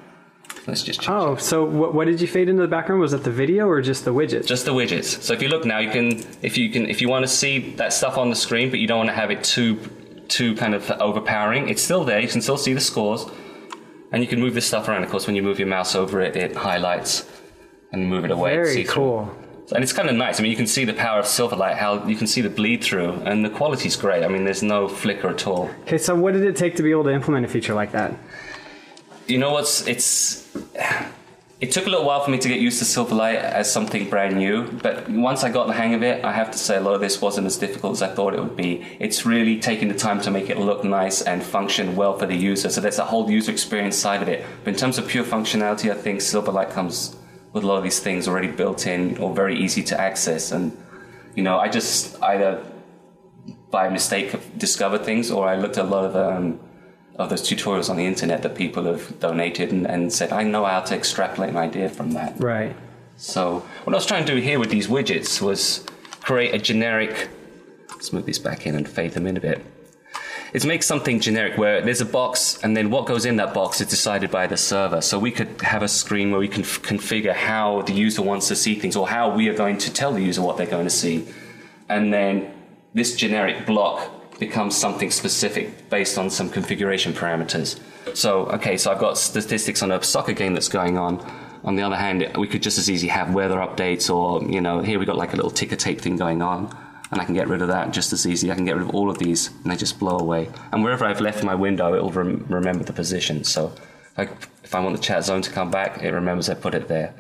Let's 0.68 0.82
just 0.82 1.02
check. 1.02 1.12
Oh, 1.12 1.36
so 1.36 1.64
what, 1.64 1.94
what 1.94 2.06
did 2.06 2.20
you 2.20 2.28
fade 2.28 2.50
into 2.50 2.62
the 2.62 2.68
background? 2.68 3.02
Was 3.02 3.14
it 3.14 3.24
the 3.24 3.32
video 3.32 3.68
or 3.68 3.82
just 3.82 4.04
the 4.04 4.14
widgets? 4.14 4.48
Just 4.48 4.66
the 4.66 4.74
widgets. 4.74 5.22
So 5.22 5.34
if 5.34 5.42
you 5.42 5.50
look 5.50 5.66
now, 5.66 5.78
you 5.80 5.92
can 5.92 6.24
if 6.42 6.58
you 6.58 6.70
can 6.72 6.88
if 6.88 7.02
you 7.02 7.10
want 7.10 7.24
to 7.24 7.28
see 7.28 7.72
that 7.76 7.94
stuff 7.94 8.18
on 8.18 8.30
the 8.30 8.36
screen, 8.36 8.70
but 8.72 8.80
you 8.80 8.88
don't 8.88 8.98
want 8.98 9.10
to 9.10 9.16
have 9.16 9.30
it 9.30 9.44
too 9.44 9.80
too 10.28 10.56
kind 10.56 10.74
of 10.74 10.90
overpowering. 10.92 11.70
It's 11.70 11.84
still 11.84 12.04
there. 12.04 12.20
You 12.20 12.28
can 12.28 12.42
still 12.42 12.58
see 12.58 12.74
the 12.74 12.82
scores, 12.82 13.28
and 14.12 14.24
you 14.24 14.28
can 14.28 14.40
move 14.40 14.56
this 14.56 14.66
stuff 14.66 14.88
around. 14.88 15.04
Of 15.04 15.12
course, 15.12 15.28
when 15.28 15.36
you 15.36 15.44
move 15.44 15.60
your 15.60 15.68
mouse 15.68 15.94
over 15.94 16.20
it, 16.22 16.36
it 16.36 16.56
highlights 16.56 17.30
and 17.92 18.10
move 18.10 18.26
it 18.26 18.32
away. 18.32 18.56
Very 18.56 18.84
cool. 18.86 19.36
And 19.74 19.84
it's 19.84 19.94
kind 19.94 20.10
of 20.10 20.16
nice. 20.16 20.40
I 20.40 20.44
mean, 20.44 20.52
you 20.52 20.58
can 20.58 20.68
see 20.68 20.86
the 20.86 20.94
power 20.94 21.18
of 21.18 21.26
Silverlight, 21.26 21.78
how 21.78 22.06
you 22.06 22.16
can 22.16 22.28
see 22.28 22.42
the 22.42 22.52
bleed 22.52 22.84
through, 22.84 23.14
and 23.26 23.44
the 23.44 23.50
quality's 23.50 23.96
great. 23.96 24.24
I 24.24 24.28
mean, 24.28 24.44
there's 24.44 24.62
no 24.62 24.88
flicker 24.88 25.30
at 25.30 25.48
all. 25.48 25.72
Okay, 25.82 25.98
so 25.98 26.16
what 26.16 26.34
did 26.34 26.44
it 26.44 26.56
take 26.56 26.76
to 26.76 26.84
be 26.84 26.92
able 26.92 27.04
to 27.06 27.12
implement 27.12 27.46
a 27.46 27.50
feature 27.50 27.74
like 27.74 27.92
that? 27.94 28.14
You 29.28 29.40
know 29.40 29.52
what's 29.52 29.88
it's. 29.88 30.48
It 31.62 31.72
took 31.72 31.88
a 31.88 31.90
little 31.90 32.06
while 32.06 32.24
for 32.24 32.30
me 32.30 32.38
to 32.38 32.50
get 32.50 32.60
used 32.60 32.80
to 32.80 32.86
Silverlight 32.86 33.38
as 33.38 33.72
something 33.72 34.10
brand 34.10 34.36
new, 34.36 34.70
but 34.84 35.10
once 35.10 35.44
I 35.44 35.50
got 35.50 35.68
the 35.68 35.74
hang 35.74 35.94
of 35.94 36.04
it, 36.04 36.24
I 36.24 36.34
have 36.34 36.52
to 36.52 36.58
say 36.58 36.76
a 36.76 36.82
lot 36.82 36.94
of 36.94 37.02
this 37.02 37.22
wasn't 37.22 37.48
as 37.48 37.58
difficult 37.58 37.94
as 37.94 38.02
I 38.02 38.14
thought 38.14 38.34
it 38.34 38.40
would 38.42 38.58
be. 38.58 38.86
It's 39.00 39.26
really 39.26 39.60
taking 39.60 39.88
the 39.88 39.96
time 39.96 40.20
to 40.22 40.32
make 40.32 40.50
it 40.50 40.60
look 40.60 40.84
nice 40.84 41.22
and 41.22 41.42
function 41.42 41.96
well 41.96 42.20
for 42.20 42.26
the 42.26 42.36
user. 42.36 42.70
So 42.70 42.82
there's 42.82 43.00
a 43.00 43.06
whole 43.06 43.32
user 43.32 43.52
experience 43.52 43.96
side 43.96 44.22
of 44.22 44.28
it. 44.28 44.46
But 44.64 44.74
in 44.74 44.80
terms 44.80 44.98
of 44.98 45.08
pure 45.08 45.24
functionality, 45.24 45.90
I 45.90 45.96
think 45.96 46.20
Silverlight 46.20 46.72
comes 46.72 47.16
with 47.54 47.64
a 47.64 47.68
lot 47.68 47.78
of 47.78 47.84
these 47.84 48.00
things 48.00 48.28
already 48.28 48.50
built 48.50 48.86
in 48.86 49.18
or 49.18 49.34
very 49.34 49.58
easy 49.58 49.82
to 49.84 50.00
access. 50.00 50.52
And, 50.52 50.78
you 51.36 51.42
know, 51.42 51.58
I 51.58 51.70
just 51.70 52.22
either 52.22 52.64
by 53.72 53.88
mistake 53.90 54.36
discovered 54.58 55.06
things 55.06 55.32
or 55.32 55.48
I 55.48 55.56
looked 55.56 55.78
at 55.78 55.86
a 55.86 55.88
lot 55.88 56.04
of, 56.04 56.16
um, 56.18 56.60
of 57.16 57.30
those 57.30 57.42
tutorials 57.42 57.90
on 57.90 57.98
the 57.98 58.06
internet 58.06 58.44
that 58.44 58.56
people 58.56 58.84
have 58.84 59.20
donated 59.20 59.72
and, 59.72 59.88
and 59.88 60.12
said, 60.12 60.32
I 60.32 60.44
know 60.44 60.66
how 60.66 60.82
to 60.82 60.96
extrapolate 60.96 61.52
an 61.52 61.58
idea 61.58 61.90
from 61.90 62.12
that. 62.12 62.40
Right. 62.40 62.76
So 63.18 63.60
what 63.86 63.94
I 63.94 63.98
was 63.98 64.06
trying 64.06 64.26
to 64.26 64.36
do 64.36 64.42
here 64.42 64.60
with 64.60 64.70
these 64.70 64.88
widgets 64.88 65.42
was 65.42 65.86
create 66.22 66.54
a 66.54 66.58
generic, 66.58 67.30
let's 67.90 68.12
move 68.12 68.26
these 68.26 68.40
back 68.40 68.68
in 68.68 68.76
and 68.76 68.88
fade 68.88 69.12
them 69.14 69.26
in 69.26 69.38
a 69.38 69.42
bit 69.42 69.66
is 70.56 70.66
make 70.66 70.82
something 70.84 71.20
generic 71.20 71.58
where 71.58 71.82
there's 71.82 72.00
a 72.00 72.06
box 72.06 72.58
and 72.64 72.78
then 72.78 72.90
what 72.90 73.06
goes 73.06 73.26
in 73.26 73.36
that 73.36 73.54
box 73.54 73.82
is 73.82 73.88
decided 73.88 74.32
by 74.32 74.48
the 74.48 74.56
server. 74.56 75.02
So 75.02 75.20
we 75.20 75.30
could 75.30 75.62
have 75.62 75.84
a 75.84 75.88
screen 75.90 76.32
where 76.32 76.40
we 76.40 76.48
can 76.48 76.62
f- 76.62 76.82
configure 76.82 77.34
how 77.34 77.82
the 77.82 77.92
user 77.92 78.22
wants 78.22 78.48
to 78.48 78.56
see 78.56 78.74
things 78.76 78.96
or 78.96 79.06
how 79.06 79.36
we 79.36 79.50
are 79.50 79.54
going 79.54 79.78
to 79.80 79.92
tell 79.92 80.14
the 80.14 80.22
user 80.22 80.42
what 80.42 80.56
they're 80.56 80.66
going 80.66 80.86
to 80.86 80.98
see. 81.06 81.28
And 81.90 82.14
then 82.14 82.54
this 82.94 83.18
generic 83.18 83.66
block 83.66 84.10
becomes 84.40 84.76
something 84.76 85.12
specific 85.12 85.90
based 85.90 86.18
on 86.18 86.30
some 86.30 86.50
configuration 86.50 87.14
parameters. 87.14 87.80
So, 88.14 88.46
okay, 88.48 88.78
so 88.78 88.92
I've 88.92 89.00
got 89.00 89.18
statistics 89.18 89.82
on 89.82 89.92
a 89.92 90.02
soccer 90.04 90.34
game 90.34 90.54
that's 90.54 90.70
going 90.70 90.98
on. 90.98 91.20
On 91.64 91.76
the 91.76 91.84
other 91.84 91.96
hand, 91.96 92.32
we 92.38 92.48
could 92.48 92.62
just 92.62 92.78
as 92.78 92.90
easily 92.90 93.10
have 93.10 93.34
weather 93.34 93.58
updates 93.58 94.14
or, 94.14 94.44
you 94.48 94.62
know, 94.62 94.82
here 94.82 95.00
we 95.00 95.06
got 95.06 95.18
like 95.18 95.34
a 95.34 95.36
little 95.36 95.52
ticker 95.52 95.76
tape 95.76 96.00
thing 96.00 96.16
going 96.16 96.42
on 96.42 96.76
and 97.12 97.22
I 97.22 97.26
can 97.26 97.34
get 97.34 97.48
rid 97.48 97.62
of 97.62 97.70
that 97.70 97.92
just 97.92 98.14
as 98.14 98.28
easy. 98.28 98.52
I 98.52 98.56
can 98.56 98.66
get 98.66 98.76
rid 98.76 98.88
of 98.88 98.94
all 98.94 99.10
of 99.10 99.18
these 99.18 99.50
and 99.64 99.72
they 99.72 99.76
just 99.76 99.98
blow 100.00 100.18
away. 100.18 100.50
And 100.72 100.84
wherever 100.84 101.06
I've 101.06 101.22
left 101.22 101.44
my 101.44 101.56
window, 101.56 101.96
it'll 101.96 102.12
rem- 102.12 102.46
remember 102.50 102.84
the 102.84 102.94
position. 102.94 103.44
So 103.44 103.74
if 104.18 104.76
I 104.76 104.80
want 104.80 104.96
the 104.96 105.02
chat 105.02 105.24
zone 105.24 105.42
to 105.42 105.52
come 105.52 105.72
back, 105.72 106.04
it 106.04 106.12
remembers 106.12 106.50
I 106.50 106.54
put 106.56 106.76
it 106.76 106.88
there. 106.88 107.14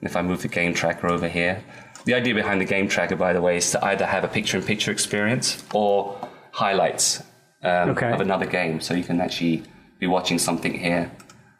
And 0.00 0.10
if 0.10 0.16
I 0.16 0.22
move 0.22 0.42
the 0.42 0.48
game 0.48 0.74
tracker 0.74 1.08
over 1.08 1.28
here, 1.28 1.62
the 2.04 2.14
idea 2.14 2.34
behind 2.34 2.60
the 2.60 2.64
game 2.64 2.88
tracker, 2.88 3.16
by 3.16 3.32
the 3.32 3.40
way, 3.40 3.56
is 3.56 3.70
to 3.72 3.84
either 3.84 4.06
have 4.06 4.22
a 4.22 4.28
picture-in-picture 4.28 4.92
experience 4.92 5.64
or 5.74 6.25
highlights 6.56 7.22
um, 7.62 7.90
okay. 7.90 8.10
of 8.10 8.20
another 8.20 8.46
game. 8.46 8.80
So 8.80 8.94
you 8.94 9.04
can 9.04 9.20
actually 9.20 9.62
be 9.98 10.06
watching 10.06 10.38
something 10.38 10.72
here 10.78 11.10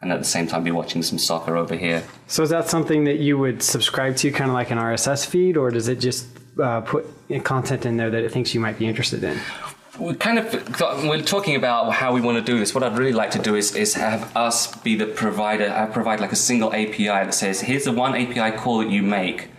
and 0.01 0.11
at 0.11 0.19
the 0.19 0.25
same 0.25 0.47
time 0.47 0.63
be 0.63 0.71
watching 0.71 1.03
some 1.03 1.19
soccer 1.19 1.55
over 1.55 1.75
here. 1.75 2.03
So 2.27 2.43
is 2.43 2.49
that 2.49 2.67
something 2.67 3.03
that 3.05 3.19
you 3.19 3.37
would 3.37 3.63
subscribe 3.63 4.15
to, 4.17 4.31
kind 4.31 4.49
of 4.49 4.55
like 4.55 4.71
an 4.71 4.77
RSS 4.77 5.25
feed, 5.25 5.57
or 5.57 5.71
does 5.71 5.87
it 5.87 5.99
just 5.99 6.27
uh, 6.61 6.81
put 6.81 7.05
content 7.43 7.85
in 7.85 7.97
there 7.97 8.09
that 8.09 8.23
it 8.23 8.31
thinks 8.31 8.53
you 8.53 8.59
might 8.59 8.77
be 8.77 8.87
interested 8.87 9.23
in? 9.23 9.39
we 9.99 10.13
kind 10.13 10.37
of 10.37 10.53
we're 11.05 11.21
talking 11.21 11.55
about 11.55 11.91
how 11.91 12.13
we 12.13 12.21
want 12.21 12.37
to 12.37 12.43
do 12.43 12.59
this. 12.59 12.73
What 12.75 12.83
I'd 12.83 12.97
really 12.97 13.13
like 13.13 13.31
to 13.31 13.39
do 13.39 13.55
is 13.55 13.75
is 13.75 13.95
have 13.95 14.35
us 14.35 14.75
be 14.81 14.95
the 14.95 15.07
provider. 15.07 15.65
I 15.65 15.85
uh, 15.85 15.87
provide 15.87 16.19
like 16.19 16.31
a 16.31 16.35
single 16.35 16.71
API 16.73 17.07
that 17.07 17.33
says, 17.33 17.61
here's 17.61 17.85
the 17.85 17.91
one 17.91 18.15
API 18.15 18.55
call 18.57 18.79
that 18.79 18.89
you 18.89 19.01
make. 19.01 19.49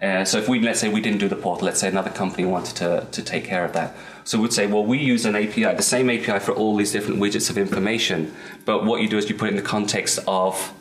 Uh, 0.00 0.24
so 0.24 0.38
if 0.38 0.48
we 0.48 0.60
let's 0.60 0.78
say 0.78 0.88
we 0.88 1.00
didn't 1.00 1.18
do 1.18 1.28
the 1.28 1.36
portal, 1.36 1.66
let's 1.66 1.80
say 1.80 1.88
another 1.88 2.10
company 2.10 2.44
wanted 2.44 2.76
to 2.76 3.06
to 3.10 3.22
take 3.22 3.44
care 3.44 3.64
of 3.64 3.72
that. 3.72 3.94
So 4.28 4.38
we'd 4.38 4.52
say, 4.52 4.66
well, 4.66 4.84
we 4.84 4.98
use 4.98 5.24
an 5.24 5.34
API, 5.34 5.74
the 5.74 5.80
same 5.80 6.10
API 6.10 6.38
for 6.38 6.52
all 6.52 6.76
these 6.76 6.92
different 6.92 7.18
widgets 7.18 7.48
of 7.48 7.56
information. 7.56 8.30
But 8.66 8.84
what 8.84 9.00
you 9.00 9.08
do 9.08 9.16
is 9.16 9.26
you 9.30 9.34
put 9.34 9.46
it 9.46 9.52
in 9.52 9.56
the 9.56 9.62
context 9.62 10.18
of 10.28 10.74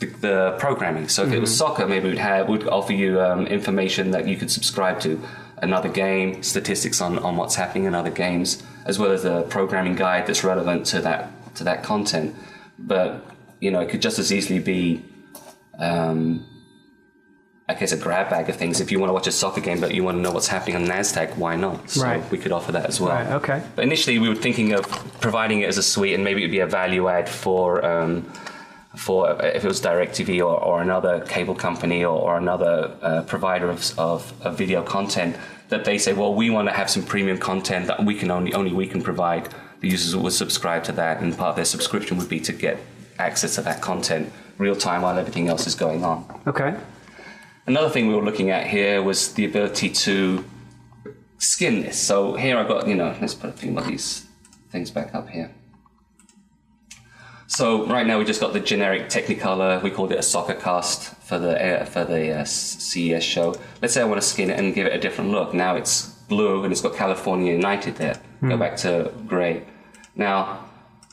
the, 0.00 0.08
the 0.08 0.56
programming. 0.58 1.08
So 1.08 1.22
if 1.22 1.28
mm-hmm. 1.28 1.38
it 1.38 1.40
was 1.40 1.48
mm-hmm. 1.52 1.56
soccer, 1.56 1.86
maybe 1.86 2.10
we'd 2.10 2.18
have 2.18 2.50
would 2.50 2.68
offer 2.68 2.92
you 2.92 3.18
um, 3.18 3.46
information 3.46 4.10
that 4.10 4.28
you 4.28 4.36
could 4.36 4.50
subscribe 4.50 5.00
to, 5.00 5.18
another 5.56 5.88
game, 5.88 6.42
statistics 6.42 7.00
on, 7.00 7.18
on 7.20 7.38
what's 7.38 7.54
happening 7.54 7.84
in 7.84 7.94
other 7.94 8.10
games, 8.10 8.62
as 8.84 8.98
well 8.98 9.10
as 9.10 9.24
a 9.24 9.46
programming 9.48 9.94
guide 9.94 10.26
that's 10.26 10.44
relevant 10.44 10.84
to 10.88 11.00
that 11.00 11.30
to 11.54 11.64
that 11.64 11.82
content. 11.82 12.36
But 12.78 13.24
you 13.58 13.70
know, 13.70 13.80
it 13.80 13.88
could 13.88 14.02
just 14.02 14.18
as 14.18 14.30
easily 14.30 14.58
be. 14.58 15.02
Um, 15.78 16.46
I 17.72 17.78
guess 17.78 17.92
a 17.92 17.96
grab 17.96 18.28
bag 18.28 18.50
of 18.50 18.56
things. 18.56 18.80
If 18.80 18.92
you 18.92 19.00
want 19.00 19.08
to 19.08 19.14
watch 19.14 19.26
a 19.26 19.32
soccer 19.32 19.62
game, 19.62 19.80
but 19.80 19.94
you 19.94 20.04
want 20.04 20.18
to 20.18 20.20
know 20.20 20.30
what's 20.30 20.48
happening 20.48 20.76
on 20.76 20.84
Nasdaq, 20.84 21.36
why 21.36 21.56
not? 21.56 21.88
So 21.88 22.02
right. 22.02 22.30
we 22.30 22.36
could 22.36 22.52
offer 22.52 22.70
that 22.72 22.86
as 22.86 23.00
well. 23.00 23.12
Right. 23.12 23.32
Okay. 23.32 23.62
But 23.74 23.84
initially, 23.84 24.18
we 24.18 24.28
were 24.28 24.34
thinking 24.34 24.72
of 24.72 24.82
providing 25.20 25.62
it 25.62 25.68
as 25.68 25.78
a 25.78 25.82
suite, 25.82 26.14
and 26.14 26.22
maybe 26.22 26.42
it'd 26.42 26.50
be 26.50 26.60
a 26.60 26.66
value 26.66 27.08
add 27.08 27.28
for 27.28 27.84
um, 27.84 28.30
for 28.96 29.42
if 29.42 29.64
it 29.64 29.68
was 29.68 29.80
DirecTV 29.80 30.40
or, 30.40 30.62
or 30.62 30.82
another 30.82 31.24
cable 31.26 31.54
company 31.54 32.04
or, 32.04 32.18
or 32.18 32.36
another 32.36 32.94
uh, 33.00 33.22
provider 33.22 33.70
of, 33.70 33.98
of, 33.98 34.32
of, 34.42 34.58
video 34.58 34.82
content 34.82 35.34
that 35.70 35.86
they 35.86 35.96
say, 35.96 36.12
well, 36.12 36.34
we 36.34 36.50
want 36.50 36.68
to 36.68 36.74
have 36.74 36.90
some 36.90 37.02
premium 37.02 37.38
content 37.38 37.86
that 37.86 38.04
we 38.04 38.14
can 38.14 38.30
only 38.30 38.52
only 38.52 38.72
we 38.72 38.86
can 38.86 39.00
provide. 39.00 39.48
The 39.80 39.88
users 39.88 40.14
would 40.14 40.32
subscribe 40.32 40.84
to 40.84 40.92
that, 40.92 41.22
and 41.22 41.36
part 41.36 41.50
of 41.50 41.56
their 41.56 41.64
subscription 41.64 42.18
would 42.18 42.28
be 42.28 42.40
to 42.40 42.52
get 42.52 42.78
access 43.18 43.54
to 43.54 43.62
that 43.62 43.80
content 43.80 44.30
real 44.58 44.76
time 44.76 45.02
while 45.02 45.18
everything 45.18 45.48
else 45.48 45.66
is 45.66 45.74
going 45.74 46.04
on. 46.04 46.40
Okay. 46.46 46.76
Another 47.66 47.88
thing 47.88 48.08
we 48.08 48.14
were 48.14 48.24
looking 48.24 48.50
at 48.50 48.66
here 48.66 49.02
was 49.02 49.34
the 49.34 49.44
ability 49.44 49.88
to 49.90 50.44
skin 51.38 51.82
this. 51.82 51.98
So 51.98 52.34
here 52.34 52.58
I've 52.58 52.68
got, 52.68 52.88
you 52.88 52.94
know, 52.94 53.16
let's 53.20 53.34
put 53.34 53.50
a 53.50 53.52
few 53.52 53.76
of 53.78 53.86
these 53.86 54.26
things 54.70 54.90
back 54.90 55.14
up 55.14 55.28
here. 55.28 55.52
So 57.46 57.86
right 57.86 58.06
now 58.06 58.18
we 58.18 58.24
just 58.24 58.40
got 58.40 58.54
the 58.54 58.60
generic 58.60 59.08
Technicolor. 59.08 59.82
We 59.82 59.90
called 59.90 60.10
it 60.10 60.18
a 60.18 60.22
soccer 60.22 60.54
cast 60.54 61.14
for 61.16 61.38
the 61.38 61.82
uh, 61.82 61.84
for 61.84 62.04
the 62.04 62.40
uh, 62.40 62.44
CES 62.44 63.22
show. 63.22 63.54
Let's 63.82 63.92
say 63.92 64.00
I 64.00 64.04
want 64.04 64.22
to 64.22 64.26
skin 64.26 64.48
it 64.48 64.58
and 64.58 64.74
give 64.74 64.86
it 64.86 64.94
a 64.94 64.98
different 64.98 65.30
look. 65.32 65.52
Now 65.52 65.76
it's 65.76 66.06
blue 66.06 66.64
and 66.64 66.72
it's 66.72 66.80
got 66.80 66.96
California 66.96 67.52
United 67.52 67.96
there. 67.96 68.14
Mm. 68.40 68.48
Go 68.48 68.54
hmm. 68.54 68.60
back 68.60 68.76
to 68.78 69.12
gray. 69.26 69.64
Now 70.16 70.64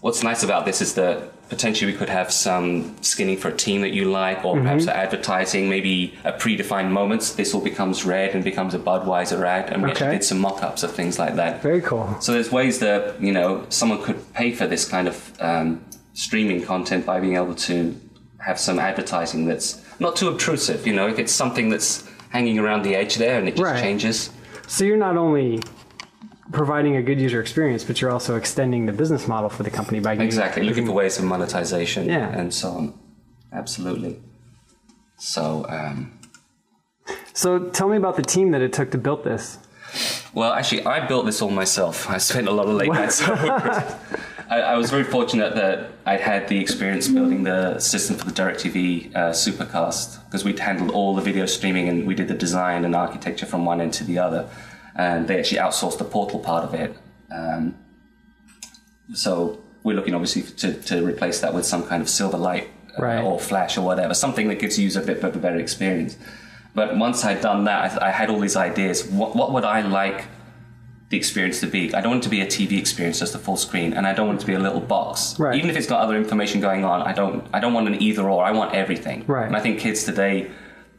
what's 0.02 0.24
nice 0.24 0.44
about 0.44 0.66
this 0.66 0.82
is 0.82 0.94
that 0.96 1.34
potentially 1.50 1.92
we 1.92 1.98
could 1.98 2.10
have 2.10 2.32
some 2.32 2.96
skinning 3.02 3.36
for 3.38 3.48
a 3.50 3.56
team 3.56 3.82
that 3.82 3.90
you 3.92 4.06
like, 4.06 4.46
or 4.46 4.56
perhaps 4.56 4.84
Mm-hmm. 4.84 4.92
for 4.92 4.98
advertising, 4.98 5.68
maybe 5.70 6.14
a 6.24 6.32
predefined 6.32 6.92
moments. 6.92 7.34
This 7.34 7.54
all 7.56 7.62
becomes 7.62 8.06
red 8.06 8.36
and 8.36 8.44
becomes 8.44 8.74
a 8.76 8.80
Budweiser 8.80 9.44
ad, 9.46 9.72
and 9.72 9.82
we 9.82 9.90
Okay. 9.90 10.06
actually 10.06 10.18
did 10.20 10.24
some 10.24 10.40
mock-ups 10.40 10.84
of 10.84 10.92
things 10.92 11.18
like 11.18 11.36
that. 11.36 11.62
Very 11.64 11.82
cool. 11.82 12.16
So 12.22 12.32
there's 12.34 12.52
ways 12.52 12.80
that 12.80 13.20
you 13.22 13.32
know 13.32 13.66
someone 13.70 14.02
could 14.04 14.20
pay 14.34 14.52
for 14.54 14.68
this 14.68 14.88
kind 14.88 15.08
of 15.08 15.34
um, 15.42 15.84
streaming 16.14 16.62
content 16.62 17.06
by 17.06 17.20
being 17.20 17.36
able 17.36 17.56
to 17.56 18.00
have 18.46 18.60
some 18.60 18.78
advertising 18.80 19.46
that's 19.48 19.84
not 20.00 20.16
too 20.16 20.28
obtrusive. 20.30 20.86
You 20.88 20.94
know, 20.94 21.08
if 21.08 21.18
it's 21.20 21.34
something 21.34 21.70
that's 21.70 22.08
hanging 22.30 22.60
around 22.60 22.84
the 22.84 22.96
edge 22.96 23.16
there 23.16 23.40
and 23.40 23.48
it 23.50 23.56
just 23.58 23.64
Right. 23.74 23.82
changes. 23.82 24.30
So 24.68 24.86
you're 24.86 24.98
not 24.98 25.18
only 25.18 25.60
providing 26.52 26.96
a 26.96 27.02
good 27.02 27.20
user 27.22 27.40
experience, 27.42 27.84
but 27.84 28.02
you're 28.02 28.12
also 28.12 28.36
extending 28.36 28.86
the 28.86 28.92
business 28.94 29.28
model 29.28 29.50
for 29.50 29.64
the 29.64 29.70
company 29.70 30.00
by 30.00 30.14
Exactly, 30.14 30.64
looking 30.64 30.86
for 30.86 30.94
ways 30.94 31.18
of 31.20 31.26
monetization 31.26 32.06
Yeah. 32.08 32.30
and 32.30 32.54
so 32.54 32.70
on. 32.70 32.94
Absolutely. 33.54 34.20
So, 35.18 35.66
um, 35.70 36.20
So 37.34 37.60
tell 37.70 37.88
me 37.90 37.98
about 37.98 38.16
the 38.16 38.22
team 38.24 38.52
that 38.52 38.62
it 38.62 38.74
took 38.74 38.92
to 38.92 38.98
build 38.98 39.24
this. 39.24 39.58
well, 40.34 40.54
actually, 40.54 40.86
I 40.86 41.06
built 41.08 41.26
this 41.26 41.42
all 41.42 41.50
myself. 41.52 42.10
I 42.10 42.18
spent 42.18 42.48
a 42.48 42.52
lot 42.52 42.68
of 42.68 42.76
late 42.76 42.92
nights. 42.92 43.22
I, 44.52 44.62
I 44.62 44.76
was 44.78 44.90
very 44.90 45.04
fortunate 45.04 45.56
that 45.56 45.92
I'd 46.06 46.22
had 46.22 46.48
the 46.48 46.60
experience 46.60 47.08
building 47.08 47.44
the 47.44 47.78
system 47.80 48.16
for 48.16 48.26
the 48.26 48.32
DirecTV 48.32 49.16
uh, 49.16 49.20
Supercast 49.32 50.26
because 50.26 50.44
we'd 50.44 50.58
handled 50.60 50.90
all 50.92 51.14
the 51.16 51.22
video 51.22 51.46
streaming 51.46 51.88
and 51.88 52.08
we 52.08 52.16
did 52.16 52.28
the 52.28 52.34
design 52.34 52.84
and 52.86 52.96
architecture 52.96 53.46
from 53.46 53.64
one 53.66 53.80
end 53.80 53.94
to 53.94 54.04
the 54.04 54.18
other. 54.18 54.50
And 54.96 55.28
they 55.28 55.40
actually 55.40 55.60
outsourced 55.60 55.98
the 55.98 56.04
portal 56.06 56.40
part 56.40 56.64
of 56.64 56.74
it. 56.74 56.96
Um, 57.32 57.76
so 59.14 59.62
we're 59.84 59.96
looking 59.96 60.14
obviously 60.14 60.42
to, 60.44 60.74
to 60.84 61.06
replace 61.06 61.40
that 61.42 61.54
with 61.54 61.66
some 61.66 61.86
kind 61.86 62.02
of 62.02 62.08
Silverlight 62.08 62.66
uh, 62.98 63.02
Right. 63.02 63.24
or 63.24 63.40
Flash 63.40 63.78
or 63.78 63.82
whatever, 63.82 64.14
something 64.14 64.48
that 64.50 64.60
gives 64.60 64.78
users 64.78 65.04
a 65.04 65.06
bit 65.06 65.24
of 65.24 65.36
a 65.36 65.40
better 65.40 65.58
experience. 65.58 66.18
But 66.76 66.98
once 66.98 67.24
I'd 67.26 67.42
done 67.42 67.64
that, 67.66 68.02
I, 68.02 68.08
I 68.08 68.12
had 68.12 68.30
all 68.30 68.40
these 68.40 68.56
ideas. 68.56 69.06
What, 69.08 69.36
what 69.36 69.52
would 69.54 69.64
I 69.64 69.82
like 69.82 70.26
the 71.10 71.18
experience 71.18 71.60
to 71.62 71.68
be? 71.68 71.94
I 71.94 72.02
don't 72.02 72.12
want 72.12 72.24
it 72.24 72.26
to 72.26 72.30
be 72.30 72.42
a 72.42 72.46
TV 72.46 72.78
experience, 72.78 73.20
just 73.20 73.34
a 73.36 73.40
full 73.40 73.58
screen, 73.58 73.94
and 73.94 74.06
I 74.06 74.14
don't 74.14 74.28
want 74.28 74.40
it 74.40 74.42
to 74.42 74.48
be 74.48 74.54
a 74.54 74.60
little 74.60 74.80
box. 74.82 75.40
Right. 75.40 75.56
Even 75.56 75.70
if 75.70 75.76
it's 75.78 75.88
got 75.88 76.02
other 76.02 76.16
information 76.16 76.62
going 76.62 76.84
on, 76.86 77.02
I 77.02 77.14
don't. 77.14 77.48
I 77.54 77.60
don't 77.60 77.74
want 77.74 77.88
an 77.88 78.02
either 78.02 78.30
or. 78.30 78.44
I 78.44 78.52
want 78.52 78.76
everything. 78.76 79.24
Right. 79.26 79.48
And 79.48 79.56
I 79.56 79.62
think 79.62 79.80
kids 79.80 80.04
today, 80.04 80.52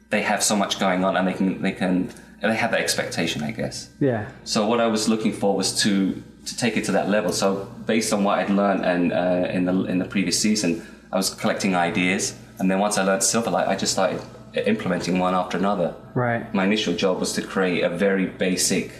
they 0.08 0.22
have 0.22 0.42
so 0.42 0.56
much 0.56 0.80
going 0.80 1.04
on, 1.04 1.16
and 1.16 1.28
they 1.28 1.34
can 1.34 1.62
they 1.62 1.72
can 1.72 2.10
they 2.42 2.56
have 2.56 2.70
that 2.70 2.80
expectation, 2.80 3.42
I 3.42 3.50
guess. 3.50 3.90
Yeah. 4.00 4.30
So 4.44 4.66
what 4.66 4.80
I 4.80 4.86
was 4.86 5.08
looking 5.08 5.32
for 5.32 5.54
was 5.56 5.82
to 5.82 6.22
to 6.46 6.56
take 6.56 6.76
it 6.76 6.84
to 6.86 6.92
that 6.92 7.08
level. 7.08 7.32
So 7.32 7.68
based 7.86 8.12
on 8.12 8.24
what 8.24 8.38
I'd 8.38 8.50
learned 8.50 8.84
and 8.84 9.12
uh, 9.12 9.48
in 9.56 9.64
the 9.66 9.74
in 9.84 9.98
the 9.98 10.06
previous 10.06 10.38
season, 10.40 10.82
I 11.12 11.16
was 11.16 11.34
collecting 11.34 11.74
ideas, 11.76 12.34
and 12.58 12.70
then 12.70 12.78
once 12.78 12.96
I 12.98 13.04
learned 13.04 13.22
Silverlight, 13.22 13.68
I 13.68 13.76
just 13.76 13.92
started 13.92 14.20
implementing 14.66 15.18
one 15.18 15.34
after 15.34 15.58
another. 15.58 15.94
Right. 16.14 16.52
My 16.54 16.64
initial 16.64 16.94
job 16.94 17.20
was 17.20 17.32
to 17.34 17.42
create 17.42 17.82
a 17.84 17.90
very 17.90 18.26
basic 18.26 18.90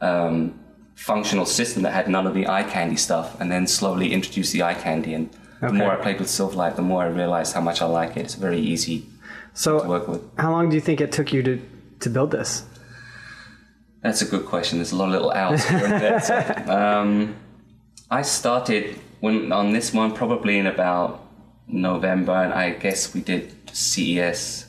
um, 0.00 0.58
functional 0.94 1.46
system 1.46 1.82
that 1.82 1.92
had 1.92 2.08
none 2.08 2.26
of 2.26 2.34
the 2.34 2.48
eye 2.48 2.62
candy 2.64 2.96
stuff, 2.96 3.40
and 3.40 3.50
then 3.50 3.66
slowly 3.66 4.12
introduce 4.12 4.50
the 4.52 4.62
eye 4.62 4.74
candy. 4.74 5.14
And 5.14 5.28
the 5.60 5.72
more 5.72 5.92
I 5.92 5.96
played 5.96 6.18
with 6.18 6.28
Silverlight, 6.28 6.76
the 6.76 6.82
more 6.82 7.02
I 7.02 7.06
realized 7.06 7.54
how 7.54 7.60
much 7.60 7.80
I 7.82 7.86
like 7.86 8.16
it. 8.16 8.20
It's 8.20 8.34
very 8.34 8.58
easy 8.58 9.00
to 9.00 9.06
So 9.54 9.86
work 9.86 10.08
with. 10.08 10.22
how 10.38 10.50
long 10.50 10.68
do 10.70 10.74
you 10.74 10.80
think 10.80 11.00
it 11.00 11.12
took 11.12 11.32
you 11.32 11.42
to, 11.44 11.60
to 12.02 12.10
build 12.10 12.30
this? 12.30 12.64
That's 14.02 14.22
a 14.22 14.26
good 14.26 14.46
question. 14.46 14.78
There's 14.78 14.92
a 14.92 14.96
lot 14.96 15.06
of 15.06 15.12
little 15.12 15.30
owls 15.30 15.64
here 15.64 15.84
and 15.84 16.02
there. 16.02 16.20
So, 16.20 16.36
um, 16.66 17.36
I 18.10 18.22
started 18.22 18.98
when 19.20 19.52
on 19.52 19.72
this 19.72 19.94
one 19.94 20.12
probably 20.12 20.58
in 20.58 20.66
about 20.66 21.24
November, 21.68 22.32
and 22.32 22.52
I 22.52 22.70
guess 22.70 23.14
we 23.14 23.20
did 23.20 23.54
CES 23.72 24.66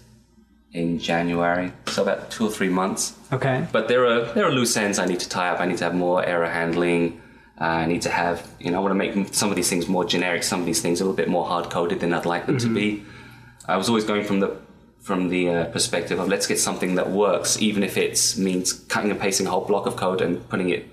in 0.71 0.99
January, 0.99 1.71
so 1.87 2.03
about 2.03 2.31
two 2.31 2.47
or 2.47 2.51
three 2.51 2.69
months. 2.69 3.15
Okay. 3.31 3.67
But 3.71 3.87
there 3.87 4.05
are 4.05 4.21
there 4.33 4.45
are 4.45 4.51
loose 4.51 4.77
ends 4.77 4.99
I 4.99 5.05
need 5.05 5.19
to 5.19 5.29
tie 5.29 5.49
up. 5.49 5.59
I 5.59 5.65
need 5.65 5.77
to 5.79 5.83
have 5.83 5.95
more 5.95 6.23
error 6.25 6.47
handling. 6.47 7.21
Uh, 7.59 7.65
I 7.65 7.85
need 7.85 8.01
to 8.03 8.09
have 8.09 8.47
you 8.59 8.71
know 8.71 8.77
I 8.77 8.81
want 8.81 8.91
to 8.91 8.95
make 8.95 9.33
some 9.33 9.49
of 9.49 9.55
these 9.55 9.69
things 9.69 9.87
more 9.87 10.05
generic. 10.05 10.43
Some 10.43 10.59
of 10.59 10.65
these 10.65 10.81
things 10.81 11.01
a 11.01 11.03
little 11.03 11.15
bit 11.15 11.27
more 11.27 11.45
hard 11.45 11.69
coded 11.69 11.99
than 11.99 12.13
I'd 12.13 12.25
like 12.25 12.45
them 12.45 12.57
to 12.59 12.73
be. 12.73 13.03
I 13.67 13.77
was 13.77 13.87
always 13.87 14.03
going 14.03 14.23
from 14.23 14.39
the 14.39 14.57
from 15.03 15.27
the 15.29 15.49
uh, 15.49 15.65
perspective 15.65 16.17
of 16.19 16.27
let's 16.29 16.47
get 16.47 16.57
something 16.59 16.95
that 16.95 17.09
works, 17.09 17.61
even 17.61 17.83
if 17.83 17.97
it 17.97 18.35
means 18.37 18.73
cutting 18.73 19.11
and 19.11 19.19
pasting 19.19 19.45
a 19.45 19.49
whole 19.49 19.65
block 19.65 19.85
of 19.85 19.95
code 19.97 20.21
and 20.21 20.47
putting 20.49 20.69
it, 20.69 20.87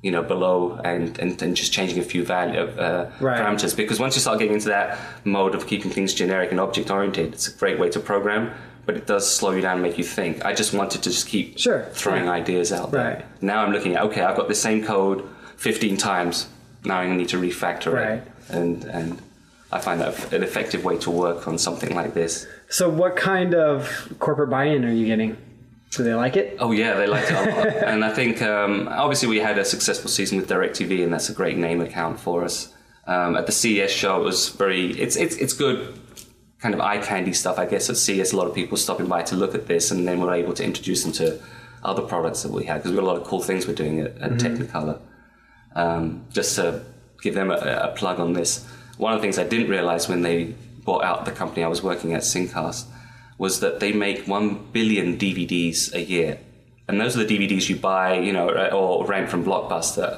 you 0.00 0.10
know, 0.12 0.22
below 0.22 0.80
and 0.84 1.18
and, 1.18 1.42
and 1.42 1.56
just 1.56 1.72
changing 1.72 1.98
a 1.98 2.02
few 2.02 2.24
value 2.24 2.60
uh, 2.60 3.10
Right. 3.20 3.40
parameters. 3.40 3.76
Because 3.76 3.98
once 3.98 4.14
you 4.14 4.20
start 4.20 4.38
getting 4.38 4.54
into 4.54 4.68
that 4.68 4.96
mode 5.24 5.54
of 5.56 5.66
keeping 5.66 5.90
things 5.90 6.14
generic 6.14 6.52
and 6.52 6.60
object 6.60 6.88
oriented, 6.90 7.32
it's 7.34 7.48
a 7.48 7.52
great 7.58 7.78
way 7.80 7.88
to 7.90 7.98
program. 8.00 8.52
But 8.86 8.96
it 8.96 9.06
does 9.06 9.28
slow 9.30 9.50
you 9.50 9.60
down 9.60 9.74
and 9.74 9.82
make 9.82 9.98
you 9.98 10.04
think. 10.04 10.44
I 10.46 10.54
just 10.54 10.72
wanted 10.72 11.02
to 11.02 11.10
just 11.10 11.26
keep 11.26 11.58
Sure. 11.58 11.84
throwing 11.92 12.24
Yeah. 12.26 12.30
ideas 12.40 12.72
out 12.72 12.90
there. 12.92 13.04
Right. 13.16 13.24
Now 13.42 13.62
I'm 13.64 13.72
looking 13.72 13.96
at 13.96 14.02
okay, 14.04 14.22
I've 14.22 14.36
got 14.36 14.48
the 14.48 14.54
same 14.54 14.84
code 14.84 15.24
15 15.56 15.96
times. 15.96 16.46
Now 16.84 16.98
I 17.00 17.08
need 17.14 17.28
to 17.30 17.38
refactor 17.40 17.92
Right. 17.92 18.10
it, 18.18 18.22
and 18.50 18.84
and 18.84 19.18
I 19.72 19.80
find 19.80 20.00
that 20.00 20.32
an 20.32 20.42
effective 20.44 20.84
way 20.84 20.96
to 20.98 21.10
work 21.10 21.46
on 21.48 21.58
something 21.58 21.92
like 21.94 22.14
this. 22.14 22.46
So 22.70 22.88
what 22.88 23.16
kind 23.16 23.54
of 23.54 24.14
corporate 24.18 24.50
buy-in 24.50 24.84
are 24.84 24.92
you 24.92 25.06
getting? 25.06 25.36
Do 25.90 26.02
they 26.02 26.14
like 26.14 26.36
it? 26.36 26.58
Oh 26.60 26.72
yeah, 26.72 26.94
they 26.94 27.06
like 27.06 27.24
it 27.24 27.32
a 27.32 27.56
lot, 27.56 27.66
and 27.88 28.04
I 28.04 28.12
think 28.12 28.42
um, 28.42 28.88
obviously 28.88 29.28
we 29.28 29.38
had 29.38 29.58
a 29.58 29.64
successful 29.64 30.10
season 30.10 30.36
with 30.36 30.48
DirecTV, 30.48 31.02
and 31.02 31.12
that's 31.12 31.30
a 31.30 31.32
great 31.32 31.56
name 31.56 31.80
account 31.80 32.20
for 32.20 32.44
us. 32.44 32.74
Um, 33.06 33.36
at 33.36 33.46
the 33.46 33.52
CES 33.52 33.90
show, 33.90 34.20
it 34.20 34.24
was 34.24 34.50
very 34.50 34.90
it's 35.00 35.16
it's 35.16 35.36
it's 35.36 35.54
good 35.54 35.98
kind 36.60 36.74
of 36.74 36.80
eye 36.82 36.98
candy 36.98 37.32
stuff. 37.32 37.58
I 37.58 37.64
guess 37.64 37.88
at 37.88 37.96
CES, 37.96 38.32
a 38.32 38.36
lot 38.36 38.48
of 38.48 38.54
people 38.54 38.76
stopping 38.76 39.06
by 39.06 39.22
to 39.22 39.36
look 39.36 39.54
at 39.54 39.66
this, 39.66 39.90
and 39.90 40.06
then 40.06 40.20
we're 40.20 40.34
able 40.34 40.52
to 40.54 40.64
introduce 40.64 41.04
them 41.04 41.12
to 41.12 41.40
other 41.82 42.02
products 42.02 42.42
that 42.42 42.52
we 42.52 42.64
had 42.64 42.78
because 42.78 42.90
we've 42.90 43.00
got 43.00 43.06
a 43.06 43.10
lot 43.10 43.16
of 43.16 43.26
cool 43.26 43.40
things 43.40 43.66
we're 43.66 43.74
doing 43.74 44.00
at, 44.00 44.18
at 44.18 44.32
Technicolor. 44.32 45.00
Um, 45.74 46.26
just 46.30 46.56
to 46.56 46.82
give 47.22 47.34
them 47.34 47.50
a, 47.50 47.54
a 47.54 47.94
plug 47.96 48.20
on 48.20 48.34
this, 48.34 48.66
one 48.98 49.14
of 49.14 49.20
the 49.20 49.22
things 49.22 49.38
I 49.38 49.44
didn't 49.44 49.70
realize 49.70 50.06
when 50.06 50.20
they 50.20 50.54
bought 50.88 51.04
out 51.04 51.18
the 51.26 51.32
company 51.42 51.62
I 51.62 51.68
was 51.68 51.82
working 51.90 52.10
at, 52.14 52.22
Syncast, 52.22 52.86
was 53.36 53.60
that 53.60 53.78
they 53.82 53.92
make 53.92 54.26
one 54.26 54.46
billion 54.72 55.18
DVDs 55.18 55.92
a 55.94 56.02
year, 56.14 56.38
and 56.88 56.98
those 57.00 57.12
are 57.14 57.22
the 57.24 57.30
DVDs 57.34 57.68
you 57.68 57.76
buy, 57.76 58.18
you 58.18 58.32
know, 58.32 58.48
or 58.80 59.06
rent 59.06 59.28
from 59.32 59.44
Blockbuster. 59.44 60.10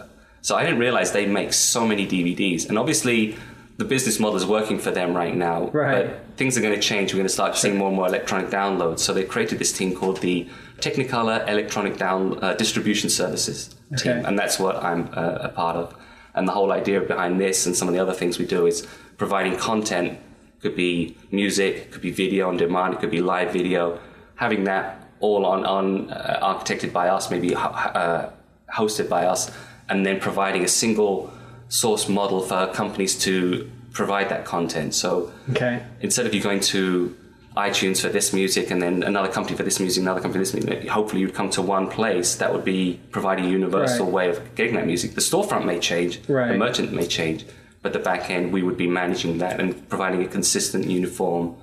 So 0.43 0.55
I 0.57 0.63
didn't 0.65 0.79
realize 0.79 1.11
they 1.11 1.27
make 1.27 1.53
so 1.53 1.81
many 1.93 2.07
DVDs, 2.07 2.69
and 2.69 2.79
obviously 2.79 3.37
the 3.79 3.85
business 3.85 4.21
model 4.21 4.37
is 4.37 4.47
working 4.47 4.79
for 4.79 4.93
them 4.99 5.11
right 5.23 5.35
now. 5.35 5.59
Right. 5.71 6.07
But 6.07 6.37
things 6.37 6.57
are 6.57 6.61
going 6.67 6.75
to 6.81 6.81
change. 6.81 7.13
We're 7.13 7.19
going 7.25 7.27
to 7.35 7.39
start 7.41 7.57
seeing 7.57 7.77
more 7.77 7.89
and 7.89 7.97
more 7.97 8.07
electronic 8.07 8.49
downloads. 8.51 9.01
So 9.01 9.13
they 9.13 9.25
created 9.25 9.59
this 9.59 9.73
team 9.73 9.91
called 10.01 10.19
the 10.21 10.49
Technicolor 10.79 11.39
Electronic 11.49 11.97
Down 11.97 12.23
uh, 12.45 12.55
Distribution 12.55 13.09
Services 13.11 13.59
team, 13.97 14.13
Okay. 14.19 14.23
and 14.27 14.39
that's 14.39 14.59
what 14.65 14.77
I'm 14.91 15.03
uh, 15.15 15.49
a 15.49 15.49
part 15.49 15.77
of. 15.83 15.87
And 16.35 16.47
the 16.47 16.53
whole 16.53 16.71
idea 16.81 17.01
behind 17.01 17.41
this 17.41 17.67
and 17.67 17.75
some 17.75 17.89
of 17.89 17.95
the 17.95 18.01
other 18.01 18.13
things 18.21 18.39
we 18.39 18.47
do 18.47 18.67
is 18.67 18.87
providing 19.17 19.57
content. 19.71 20.19
Could 20.63 20.77
be 20.77 21.17
music, 21.31 21.91
could 21.91 22.03
be 22.03 22.11
video 22.11 22.49
on 22.49 22.59
demand, 22.59 22.95
it 22.95 23.01
could 23.01 23.11
be 23.11 23.23
live 23.23 23.51
video. 23.53 23.99
Having 24.35 24.65
that 24.65 25.09
all 25.21 25.47
on 25.47 25.65
on 25.65 26.11
uh, 26.11 26.39
architected 26.43 26.93
by 26.93 27.09
us, 27.09 27.31
maybe 27.31 27.55
uh, 27.55 28.29
hosted 28.75 29.09
by 29.09 29.25
us, 29.25 29.51
and 29.89 30.05
then 30.05 30.21
providing 30.21 30.63
a 30.63 30.69
single 30.69 31.33
source 31.69 32.09
model 32.11 32.41
for 32.43 32.67
companies 32.75 33.19
to 33.21 33.71
provide 33.93 34.29
that 34.29 34.45
content. 34.45 34.95
So 34.95 35.33
Okay. 35.51 35.83
instead 36.03 36.27
of 36.27 36.35
you 36.35 36.43
going 36.43 36.61
to 36.75 37.17
iTunes 37.57 38.01
for 38.01 38.09
this 38.11 38.33
music 38.33 38.71
and 38.71 38.81
then 38.83 39.03
another 39.03 39.29
company 39.29 39.57
for 39.57 39.63
this 39.65 39.81
music, 39.81 40.03
another 40.03 40.21
company 40.21 40.45
for 40.45 40.51
this 40.53 40.55
music, 40.65 40.89
hopefully 40.89 41.23
you'd 41.23 41.35
come 41.35 41.51
to 41.51 41.63
one 41.63 41.89
place 41.89 42.35
that 42.37 42.53
would 42.53 42.65
be 42.65 43.01
providing 43.11 43.47
a 43.47 43.49
universal 43.49 44.07
Right. 44.07 44.15
way 44.15 44.29
of 44.29 44.55
getting 44.55 44.75
that 44.75 44.87
music. 44.87 45.15
The 45.15 45.21
storefront 45.23 45.65
may 45.65 45.79
change, 45.81 46.21
Right. 46.29 46.53
the 46.53 46.59
merchant 46.59 46.93
may 46.93 47.07
change, 47.07 47.45
but 47.83 47.93
the 47.93 47.99
back 47.99 48.31
end 48.31 48.53
we 48.53 48.63
would 48.63 48.77
be 48.77 48.87
managing 48.87 49.39
that 49.39 49.61
and 49.61 49.89
providing 49.89 50.23
a 50.23 50.29
consistent, 50.29 50.87
uniform 50.87 51.57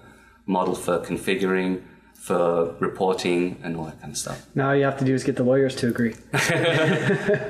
model 0.46 0.76
for 0.76 1.00
configuring, 1.00 1.82
for 2.14 2.76
reporting, 2.80 3.60
and 3.64 3.78
all 3.78 3.86
that 3.86 4.00
kind 4.02 4.12
of 4.12 4.18
stuff. 4.18 4.46
Now 4.56 4.70
all 4.70 4.76
you 4.76 4.84
have 4.86 4.98
to 5.00 5.06
do 5.06 5.14
is 5.14 5.24
get 5.24 5.36
the 5.36 5.44
lawyers 5.44 5.76
to 5.76 5.88
agree. 5.88 6.16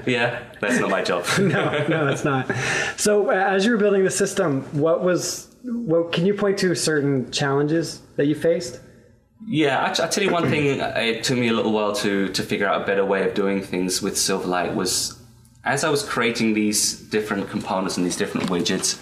Yeah, 0.05 0.41
that's 0.61 0.79
not 0.79 0.89
my 0.89 1.01
job. 1.03 1.25
no, 1.39 1.85
no, 1.87 2.05
that's 2.05 2.23
not. 2.23 2.49
So, 2.97 3.29
as 3.29 3.65
you 3.65 3.71
were 3.71 3.77
building 3.77 4.03
the 4.03 4.11
system, 4.11 4.61
what 4.71 5.03
was, 5.03 5.53
what 5.63 6.11
can 6.13 6.25
you 6.25 6.33
point 6.33 6.57
to 6.59 6.73
certain 6.75 7.29
challenges 7.31 8.01
that 8.15 8.25
you 8.27 8.35
faced? 8.35 8.79
Yeah, 9.47 9.79
I, 9.83 9.89
I 9.91 10.07
tell 10.07 10.23
you 10.23 10.31
one 10.31 10.49
thing. 10.49 10.81
uh, 10.81 10.93
It 10.97 11.23
took 11.23 11.37
me 11.37 11.49
a 11.49 11.53
little 11.53 11.71
while 11.71 11.93
to 11.95 12.29
to 12.29 12.43
figure 12.43 12.67
out 12.67 12.81
a 12.81 12.85
better 12.85 13.05
way 13.05 13.27
of 13.27 13.33
doing 13.33 13.61
things 13.61 14.01
with 14.01 14.15
Silverlight. 14.15 14.73
Was 14.75 15.16
as 15.67 15.83
I 15.83 15.89
was 15.89 16.01
creating 16.01 16.53
these 16.53 16.93
different 16.93 17.49
components 17.49 17.97
and 17.97 18.05
these 18.05 18.15
different 18.15 18.49
widgets, 18.49 18.97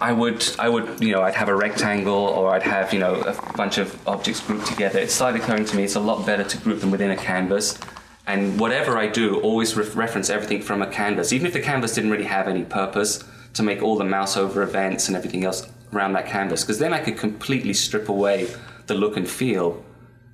I 0.00 0.12
would 0.12 0.46
I 0.58 0.68
would 0.68 1.02
you 1.02 1.12
know 1.12 1.22
I'd 1.22 1.34
have 1.34 1.48
a 1.48 1.56
rectangle 1.56 2.14
or 2.14 2.54
I'd 2.54 2.62
have 2.62 2.92
you 2.92 3.00
know 3.00 3.16
a 3.16 3.34
bunch 3.56 3.78
of 3.78 3.86
objects 4.06 4.40
grouped 4.40 4.66
together. 4.66 5.00
It 5.00 5.10
started 5.10 5.42
occurring 5.42 5.64
to 5.66 5.76
me 5.76 5.82
it's 5.82 5.96
a 5.96 6.00
lot 6.00 6.24
better 6.24 6.44
to 6.44 6.56
group 6.58 6.80
them 6.80 6.92
within 6.92 7.10
a 7.10 7.16
canvas. 7.16 7.78
And 8.26 8.60
whatever 8.60 8.96
I 8.98 9.06
do, 9.06 9.40
always 9.40 9.74
re- 9.74 9.88
reference 9.94 10.28
everything 10.28 10.60
from 10.60 10.82
a 10.82 10.86
canvas, 10.86 11.32
even 11.32 11.46
if 11.46 11.54
the 11.54 11.60
canvas 11.60 11.94
didn't 11.94 12.10
really 12.10 12.30
have 12.38 12.46
any 12.46 12.64
purpose. 12.64 13.24
to 13.54 13.62
make 13.62 13.82
all 13.82 13.96
the 13.96 14.04
mouse 14.04 14.36
over 14.36 14.62
events 14.62 15.08
and 15.08 15.16
everything 15.16 15.42
else 15.44 15.66
around 15.92 16.12
that 16.12 16.26
canvas. 16.26 16.62
Because 16.62 16.78
then 16.78 16.92
I 16.92 17.00
could 17.00 17.16
completely 17.16 17.72
strip 17.72 18.08
away 18.08 18.46
the 18.86 18.94
look 18.94 19.16
and 19.16 19.26
feel 19.26 19.82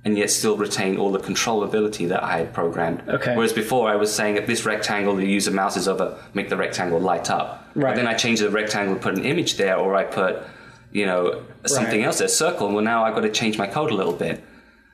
and 0.05 0.17
yet 0.17 0.29
still 0.29 0.55
retain 0.55 0.97
all 0.97 1.11
the 1.11 1.19
controllability 1.19 2.07
that 2.09 2.23
I 2.23 2.37
had 2.37 2.53
programmed. 2.53 3.01
Okay. 3.09 3.35
Whereas 3.35 3.51
before 3.53 3.89
I 3.89 3.95
was 3.95 4.13
saying 4.13 4.37
at 4.37 4.45
this 4.45 4.63
rectangle 4.63 5.15
the 5.15 5.25
user 5.25 5.49
mouse 5.51 5.75
is 5.75 5.87
over, 5.87 6.15
make 6.35 6.47
the 6.49 6.55
rectangle 6.57 6.99
light 6.99 7.31
up. 7.31 7.67
Right. 7.73 7.89
But 7.89 7.95
then 7.95 8.07
I 8.07 8.13
changed 8.13 8.43
the 8.43 8.51
rectangle, 8.51 8.95
put 8.97 9.15
an 9.17 9.25
image 9.25 9.57
there, 9.57 9.75
or 9.77 9.95
I 9.95 10.03
put, 10.03 10.43
you 10.91 11.07
know, 11.07 11.41
something 11.65 12.01
Right. 12.01 12.05
else, 12.05 12.21
a 12.21 12.27
circle. 12.29 12.71
Well, 12.71 12.83
now 12.83 13.03
I've 13.03 13.15
got 13.15 13.21
to 13.21 13.31
change 13.31 13.57
my 13.57 13.65
code 13.65 13.89
a 13.89 13.95
little 13.95 14.13
bit. 14.13 14.43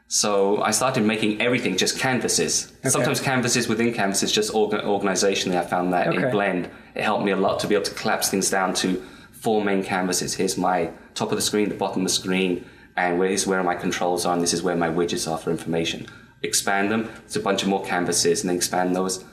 So 0.08 0.62
I 0.62 0.72
started 0.72 1.04
making 1.06 1.42
everything 1.42 1.76
just 1.78 2.00
canvases. 2.00 2.72
Sometimes 2.86 3.20
canvases 3.20 3.68
within 3.68 3.94
canvases, 3.94 4.32
just 4.32 4.54
orga- 4.54 4.84
organizationally. 4.84 5.58
I 5.58 5.66
found 5.66 5.92
that 5.94 6.08
Okay. 6.08 6.24
in 6.24 6.32
Blend, 6.32 6.70
it 6.96 7.04
helped 7.04 7.24
me 7.26 7.32
a 7.32 7.36
lot 7.38 7.60
to 7.62 7.68
be 7.68 7.76
able 7.76 7.86
to 7.86 7.94
collapse 7.94 8.30
things 8.30 8.50
down 8.50 8.74
to 8.76 9.02
four 9.32 9.64
main 9.64 9.84
canvases. 9.84 10.34
Here's 10.36 10.58
my 10.58 10.90
top 11.16 11.32
of 11.32 11.38
the 11.38 11.42
screen, 11.42 11.68
the 11.70 11.76
bottom 11.76 12.02
of 12.02 12.08
the 12.08 12.14
screen, 12.14 12.64
and 12.96 13.20
where 13.20 13.30
is 13.30 13.48
where 13.48 13.64
my 13.64 13.76
controls 13.76 14.26
are, 14.26 14.34
and 14.34 14.42
this 14.42 14.54
is 14.54 14.64
where 14.64 14.76
my 14.76 14.90
widgets 14.90 15.30
are 15.32 15.38
for 15.38 15.52
information. 15.52 16.08
Expand 16.44 16.92
them. 16.92 17.10
It's 17.26 17.36
a 17.36 17.40
bunch 17.40 17.64
of 17.64 17.70
more 17.70 17.84
canvases, 17.84 18.42
and 18.42 18.50
then 18.50 18.58
expand 18.58 18.96
those. 18.96 19.24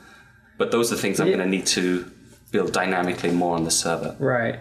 But 0.58 0.70
those 0.70 0.92
are 0.92 0.96
the 0.96 1.00
things 1.00 1.20
I'm 1.20 1.28
going 1.28 1.38
to 1.38 1.46
need 1.46 1.66
to 1.68 2.10
build 2.50 2.72
dynamically 2.72 3.30
more 3.30 3.56
on 3.56 3.64
the 3.64 3.70
server. 3.70 4.16
Right. 4.18 4.58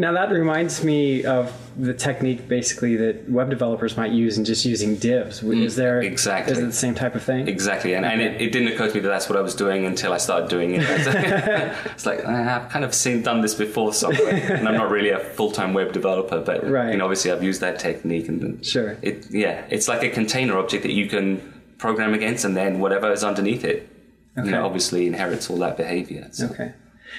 Now 0.00 0.12
that 0.12 0.30
reminds 0.30 0.84
me 0.84 1.24
of 1.24 1.52
the 1.76 1.92
technique 1.92 2.46
basically 2.46 2.94
that 2.96 3.28
web 3.28 3.50
developers 3.50 3.96
might 3.96 4.12
use 4.12 4.38
in 4.38 4.44
just 4.44 4.64
using 4.64 4.94
divs. 4.94 5.42
Is 5.42 5.74
there 5.74 6.00
Mm, 6.00 6.04
exactly. 6.06 6.52
Is 6.52 6.58
it 6.60 6.66
the 6.66 6.72
same 6.72 6.94
type 6.94 7.16
of 7.16 7.22
thing? 7.24 7.48
Exactly, 7.48 7.94
and, 7.94 8.06
and 8.06 8.20
it, 8.20 8.40
it 8.40 8.52
didn't 8.52 8.68
occur 8.68 8.88
to 8.88 8.94
me 8.94 9.00
that 9.00 9.08
that's 9.08 9.28
what 9.28 9.36
I 9.36 9.40
was 9.42 9.56
doing 9.56 9.84
until 9.86 10.12
I 10.12 10.18
started 10.18 10.48
doing 10.48 10.70
it. 10.74 10.82
it's 11.86 12.06
like 12.06 12.20
"Ah, 12.24 12.62
I've 12.64 12.70
kind 12.70 12.84
of 12.84 12.94
seen 12.94 13.22
done 13.22 13.40
this 13.40 13.56
before 13.56 13.92
somewhere, 13.92 14.34
and 14.54 14.68
I'm 14.68 14.74
not 14.76 14.88
really 14.90 15.10
a 15.10 15.18
full 15.18 15.50
time 15.50 15.74
web 15.74 15.92
developer, 15.92 16.40
but 16.40 16.64
Right. 16.68 16.92
you 16.92 16.96
know, 16.98 17.04
obviously 17.04 17.32
I've 17.32 17.42
used 17.42 17.60
that 17.62 17.80
technique, 17.80 18.28
and 18.28 18.40
then 18.40 18.62
Sure. 18.62 18.96
it 19.02 19.26
yeah, 19.30 19.64
it's 19.68 19.88
like 19.88 20.04
a 20.04 20.10
container 20.10 20.56
object 20.58 20.84
that 20.84 20.92
you 20.92 21.08
can 21.08 21.40
program 21.78 22.14
against, 22.14 22.44
and 22.44 22.56
then 22.56 22.78
whatever 22.78 23.10
is 23.10 23.24
underneath 23.24 23.64
it, 23.64 23.88
you 24.36 24.52
know, 24.52 24.64
obviously 24.64 25.08
inherits 25.08 25.50
all 25.50 25.56
that 25.58 25.76
behavior. 25.76 26.28
So. 26.30 26.46
Okay. 26.46 26.72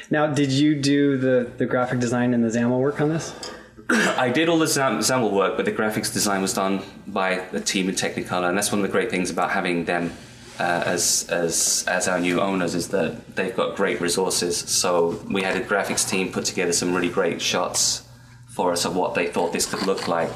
Now, 0.10 0.27
did 0.27 0.51
you 0.51 0.75
do 0.75 1.17
the, 1.17 1.51
the 1.58 1.65
graphic 1.65 2.00
design 2.00 2.34
and 2.34 2.43
the 2.43 2.50
XAML 2.50 2.79
work 2.79 3.01
on 3.01 3.10
this? 3.10 3.34
I 3.89 4.29
did 4.29 4.50
all 4.50 4.60
the 4.60 4.65
XAML 4.65 5.31
work, 5.31 5.58
but 5.58 5.65
the 5.65 5.72
graphics 5.72 6.12
design 6.13 6.41
was 6.41 6.53
done 6.53 6.81
by 7.08 7.46
the 7.51 7.60
team 7.60 7.89
in 7.89 7.96
Technicolor, 7.96 8.50
and 8.50 8.58
that's 8.58 8.72
one 8.72 8.81
of 8.81 8.88
the 8.88 8.91
great 8.91 9.10
things 9.10 9.29
about 9.29 9.51
having 9.51 9.86
them 9.86 10.12
uh, 10.60 10.84
as 10.86 11.25
as 11.29 11.86
as 11.88 12.08
our 12.08 12.19
new 12.19 12.41
owners 12.41 12.75
is 12.75 12.89
that 12.89 13.36
they've 13.36 13.55
got 13.55 13.75
great 13.75 14.01
resources. 14.01 14.58
So 14.58 15.24
we 15.31 15.41
had 15.41 15.55
a 15.55 15.62
graphics 15.62 16.08
team 16.08 16.31
put 16.31 16.46
together 16.46 16.74
some 16.74 16.93
really 16.93 17.10
great 17.10 17.41
shots 17.41 18.03
for 18.48 18.74
us 18.74 18.86
of 18.86 18.96
what 18.96 19.15
they 19.15 19.27
thought 19.27 19.53
this 19.53 19.65
could 19.65 19.88
look 19.88 20.08
like. 20.08 20.29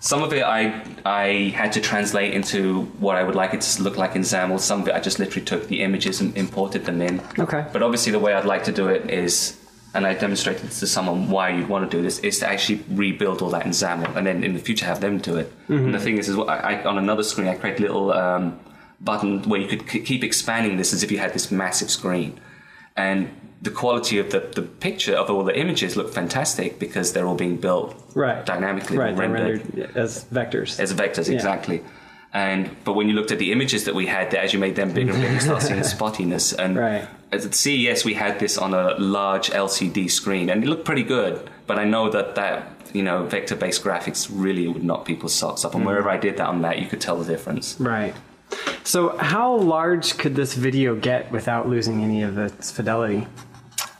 Some 0.00 0.22
of 0.22 0.32
it 0.32 0.42
I 0.42 0.82
I 1.04 1.52
had 1.54 1.72
to 1.72 1.80
translate 1.80 2.32
into 2.32 2.82
what 2.98 3.16
I 3.16 3.24
would 3.24 3.34
like 3.34 3.54
it 3.54 3.60
to 3.62 3.82
look 3.82 3.96
like 3.96 4.14
in 4.14 4.22
XAML. 4.22 4.60
Some 4.60 4.82
of 4.82 4.88
it 4.88 4.94
I 4.94 5.00
just 5.00 5.18
literally 5.18 5.44
took 5.44 5.66
the 5.68 5.82
images 5.82 6.20
and 6.20 6.36
imported 6.36 6.84
them 6.84 7.02
in. 7.02 7.20
Okay. 7.38 7.66
But 7.72 7.82
obviously, 7.82 8.12
the 8.12 8.18
way 8.18 8.32
I'd 8.34 8.44
like 8.44 8.64
to 8.64 8.72
do 8.72 8.88
it 8.88 9.10
is, 9.10 9.58
and 9.94 10.06
I 10.06 10.14
demonstrated 10.14 10.62
this 10.62 10.80
to 10.80 10.86
someone 10.86 11.30
why 11.30 11.50
you'd 11.50 11.68
want 11.68 11.90
to 11.90 11.96
do 11.96 12.02
this, 12.02 12.20
is 12.20 12.38
to 12.40 12.48
actually 12.48 12.84
rebuild 12.90 13.42
all 13.42 13.50
that 13.50 13.64
in 13.66 13.72
XAML, 13.72 14.14
and 14.16 14.26
then 14.26 14.44
in 14.44 14.54
the 14.54 14.60
future 14.60 14.86
have 14.86 15.00
them 15.00 15.18
do 15.18 15.36
it. 15.36 15.52
And 15.68 15.94
the 15.94 15.98
thing 15.98 16.18
is, 16.18 16.28
is 16.28 16.36
what 16.36 16.48
I, 16.48 16.74
I, 16.74 16.84
on 16.84 16.98
another 16.98 17.22
screen, 17.22 17.48
I 17.48 17.54
create 17.54 17.78
a 17.78 17.82
little 17.82 18.12
um, 18.12 18.60
button 19.00 19.42
where 19.48 19.60
you 19.60 19.68
could 19.68 19.86
keep 19.88 20.22
expanding 20.22 20.76
this 20.76 20.92
as 20.92 21.02
if 21.02 21.10
you 21.10 21.18
had 21.18 21.32
this 21.32 21.50
massive 21.50 21.90
screen, 21.90 22.38
and 22.96 23.30
the 23.60 23.70
quality 23.70 24.18
of 24.18 24.30
the, 24.30 24.40
the 24.54 24.62
picture 24.62 25.14
of 25.14 25.28
all 25.30 25.42
the 25.42 25.58
images 25.58 25.96
look 25.96 26.12
fantastic 26.12 26.78
because 26.78 27.12
they're 27.12 27.26
all 27.26 27.34
being 27.34 27.56
built 27.56 27.94
Right. 28.14 28.44
dynamically, 28.46 28.96
Right. 28.98 29.16
Rendered 29.16 29.62
rendered 29.74 29.96
as 29.96 30.24
vectors. 30.32 30.78
as 30.78 30.92
vectors 30.94 31.28
exactly 31.28 31.82
and 32.32 32.70
but 32.84 32.92
when 32.92 33.08
you 33.08 33.14
looked 33.14 33.32
at 33.32 33.38
the 33.38 33.50
images 33.52 33.84
that 33.86 33.94
we 33.94 34.06
had 34.06 34.30
that 34.32 34.44
as 34.44 34.52
you 34.52 34.58
made 34.58 34.76
them 34.76 34.92
bigger 34.92 35.12
and 35.12 35.20
bigger 35.22 35.34
you 35.34 35.40
start 35.40 35.62
seeing 35.62 35.78
the 35.80 35.84
spottiness 35.96 36.52
and 36.58 36.76
Right. 36.76 37.08
at 37.32 37.54
CES 37.54 38.04
we 38.04 38.14
had 38.14 38.38
this 38.38 38.58
on 38.58 38.74
a 38.74 38.94
large 38.98 39.48
LCD 39.50 40.10
screen 40.10 40.50
and 40.50 40.62
it 40.62 40.68
looked 40.68 40.84
pretty 40.84 41.02
good 41.04 41.50
but 41.66 41.78
I 41.78 41.84
know 41.84 42.10
that 42.10 42.34
that 42.36 42.56
you 42.92 43.02
know 43.02 43.24
vector 43.24 43.56
based 43.56 43.82
graphics 43.82 44.28
really 44.30 44.68
would 44.68 44.84
knock 44.84 45.04
people's 45.04 45.34
socks 45.34 45.64
up 45.64 45.72
and 45.72 45.80
mm-hmm. 45.80 45.88
wherever 45.88 46.10
I 46.10 46.18
did 46.18 46.36
that 46.36 46.46
on 46.48 46.62
that 46.62 46.78
you 46.80 46.86
could 46.86 47.00
tell 47.00 47.16
the 47.18 47.24
difference 47.24 47.76
Right. 47.80 48.14
So, 48.84 49.16
how 49.18 49.56
large 49.56 50.16
could 50.16 50.34
this 50.34 50.54
video 50.54 50.96
get 50.96 51.30
without 51.30 51.68
losing 51.68 52.02
any 52.02 52.22
of 52.22 52.38
its 52.38 52.70
fidelity? 52.70 53.26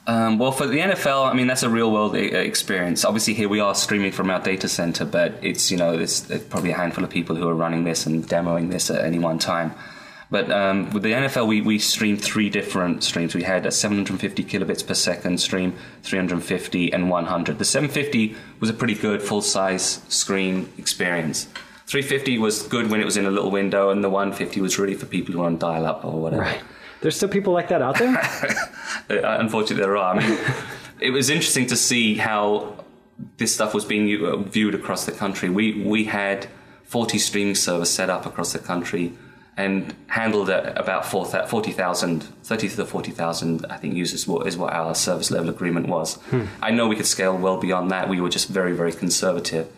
Um, 0.09 0.38
well, 0.38 0.53
for 0.53 0.66
the 0.66 0.79
NFL, 0.79 1.31
I 1.31 1.35
mean 1.35 1.47
that's 1.47 1.62
a 1.62 1.68
real 1.68 1.92
world 1.92 2.16
e- 2.16 2.35
experience. 2.35 3.05
Obviously, 3.05 3.35
here 3.35 3.49
we 3.49 3.61
are 3.61 3.75
streaming 3.75 4.11
from 4.11 4.31
our 4.31 4.40
data 4.40 4.66
center, 4.66 5.05
but 5.05 5.35
it's 5.42 5.71
you 5.71 5.77
know 5.77 5.99
there's 5.99 6.23
probably 6.47 6.71
a 6.71 6.77
handful 6.77 7.05
of 7.05 7.11
people 7.11 7.37
who 7.37 7.47
are 7.47 7.55
running 7.55 7.85
this 7.85 8.07
and 8.07 8.27
demoing 8.27 8.71
this 8.71 8.90
at 8.90 9.05
any 9.05 9.18
one 9.18 9.38
time. 9.38 9.75
But 10.31 10.51
um, 10.51 10.90
with 10.90 11.03
the 11.03 11.12
NFL, 11.12 11.47
we, 11.47 11.61
we 11.61 11.79
streamed 11.79 12.23
three 12.23 12.51
different 12.51 13.03
streams. 13.03 13.35
We 13.35 13.42
had 13.42 13.64
a 13.64 13.71
750 13.71 14.44
kilobits 14.44 14.87
per 14.87 14.92
second 14.94 15.40
stream, 15.40 15.75
350, 16.03 16.92
and 16.92 17.09
100. 17.09 17.59
The 17.59 17.64
750 17.64 18.37
was 18.61 18.68
a 18.68 18.75
pretty 18.75 18.94
good 18.94 19.23
full 19.23 19.40
size 19.40 20.03
screen 20.09 20.71
experience. 20.77 21.44
350 21.87 22.38
was 22.38 22.62
good 22.62 22.90
when 22.90 23.01
it 23.01 23.05
was 23.05 23.16
in 23.16 23.25
a 23.27 23.31
little 23.31 23.51
window, 23.51 23.90
and 23.90 24.03
the 24.03 24.11
150 24.11 24.61
was 24.61 24.79
really 24.79 24.94
for 24.94 25.07
people 25.07 25.35
who 25.35 25.42
are 25.42 25.47
on 25.47 25.59
dial 25.59 25.87
up 25.87 26.05
or 26.05 26.21
whatever. 26.21 26.42
Right. 26.42 26.62
There's 27.00 27.16
still 27.16 27.28
people 27.28 27.52
like 27.52 27.68
that 27.68 27.82
out 27.82 27.98
there? 27.98 28.16
Uh, 29.11 29.38
unfortunately, 29.40 29.82
there 29.82 29.96
are. 29.96 30.14
I 30.14 30.18
mean, 30.18 30.38
it 31.00 31.11
was 31.12 31.30
interesting 31.30 31.66
to 31.68 31.76
see 31.76 32.16
how 32.16 32.84
this 33.38 33.54
stuff 33.54 33.72
was 33.72 33.87
being 33.87 34.22
uh, 34.22 34.37
viewed 34.37 34.74
across 34.74 35.06
the 35.06 35.12
country. 35.12 35.48
We 35.48 35.82
we 35.82 36.04
had 36.04 36.46
40 36.84 37.16
streaming 37.18 37.54
servers 37.54 37.88
set 37.88 38.11
up 38.11 38.26
across 38.26 38.52
the 38.52 38.58
country 38.58 39.14
and 39.56 39.94
handled 40.06 40.50
at 40.50 40.78
about 40.78 41.04
4 41.04 41.24
40,000, 41.24 42.22
30 42.22 42.68
to 42.68 42.84
40,000, 42.84 43.66
I 43.68 43.76
think, 43.76 43.94
users 43.94 44.28
is 44.46 44.56
what 44.56 44.72
our 44.72 44.94
service 44.94 45.30
level 45.30 45.50
agreement 45.50 45.88
was. 45.88 46.18
I 46.62 46.70
know 46.70 46.87
we 46.87 46.94
could 46.94 47.06
scale 47.06 47.37
well 47.37 47.56
beyond 47.56 47.90
that. 47.90 48.08
We 48.08 48.20
were 48.20 48.28
just 48.28 48.48
very, 48.48 48.72
very 48.72 48.92
conservative. 48.92 49.68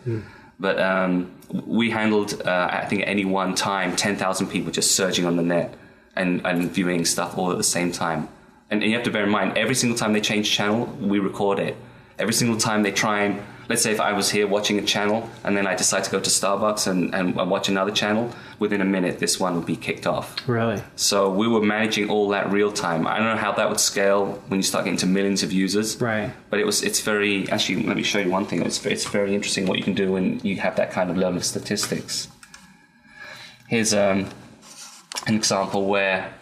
But 0.59 0.79
um, 0.79 1.31
we 1.49 1.89
handled, 1.89 2.39
uh, 2.45 2.69
I 2.71 2.85
think, 2.85 3.01
at 3.01 3.07
any 3.07 3.25
one 3.25 3.55
time, 3.55 3.95
10,000 3.95 4.47
people 4.47 4.71
just 4.71 4.91
surging 4.91 5.25
on 5.25 5.35
the 5.35 5.41
net 5.41 5.73
and, 6.15 6.45
and 6.45 6.71
viewing 6.71 7.05
stuff 7.05 7.37
all 7.37 7.51
at 7.51 7.57
the 7.57 7.63
same 7.63 7.91
time. 7.91 8.27
And, 8.69 8.81
and 8.81 8.91
you 8.91 8.95
have 8.95 9.05
to 9.05 9.11
bear 9.11 9.23
in 9.23 9.29
mind, 9.29 9.57
every 9.57 9.75
single 9.75 9.97
time 9.97 10.13
they 10.13 10.21
change 10.21 10.49
channel, 10.49 10.85
we 10.99 11.19
record 11.19 11.59
it. 11.59 11.75
Every 12.17 12.33
single 12.33 12.57
time 12.57 12.83
they 12.83 12.91
try 12.91 13.23
and, 13.23 13.41
let's 13.67 13.81
say 13.81 13.91
if 13.91 13.99
I 13.99 14.13
was 14.13 14.29
here 14.29 14.47
watching 14.47 14.77
a 14.77 14.81
channel 14.83 15.29
and 15.43 15.57
then 15.57 15.65
I 15.65 15.75
decide 15.75 16.03
to 16.03 16.11
go 16.11 16.19
to 16.19 16.29
Starbucks 16.29 16.87
and, 16.87 17.15
and, 17.15 17.35
watch 17.49 17.67
another 17.67 17.91
channel, 17.91 18.31
within 18.59 18.79
a 18.79 18.85
minute 18.85 19.19
this 19.19 19.39
one 19.39 19.55
would 19.55 19.65
be 19.65 19.75
kicked 19.75 20.05
off. 20.05 20.47
really? 20.47 20.81
So 20.95 21.31
we 21.31 21.47
were 21.47 21.61
managing 21.61 22.09
all 22.09 22.29
that 22.29 22.51
real 22.51 22.71
time. 22.71 23.07
I 23.07 23.17
don't 23.17 23.25
know 23.25 23.37
how 23.37 23.53
that 23.53 23.67
would 23.69 23.79
scale 23.79 24.33
when 24.47 24.59
you 24.59 24.63
start 24.63 24.85
getting 24.85 24.99
to 24.99 25.07
millions 25.07 25.41
of 25.41 25.51
users. 25.51 25.99
Right. 25.99 26.31
But 26.49 26.59
it 26.59 26.65
was 26.65 26.83
it's 26.83 27.01
very 27.01 27.49
actually 27.49 27.83
let 27.83 27.97
me 27.97 28.03
show 28.03 28.19
you 28.19 28.29
one 28.29 28.45
thing. 28.45 28.61
It's 28.61 28.85
it's 28.85 29.05
very 29.05 29.33
interesting 29.33 29.65
what 29.65 29.77
you 29.77 29.83
can 29.83 29.95
do 29.95 30.11
when 30.11 30.39
you 30.41 30.57
have 30.57 30.75
that 30.75 30.91
kind 30.91 31.09
of 31.09 31.17
level 31.17 31.37
of 31.37 31.45
statistics. 31.45 32.27
Here's 33.67 33.93
um, 33.93 34.29
an 35.27 35.35
example 35.35 35.85
where 35.85 36.33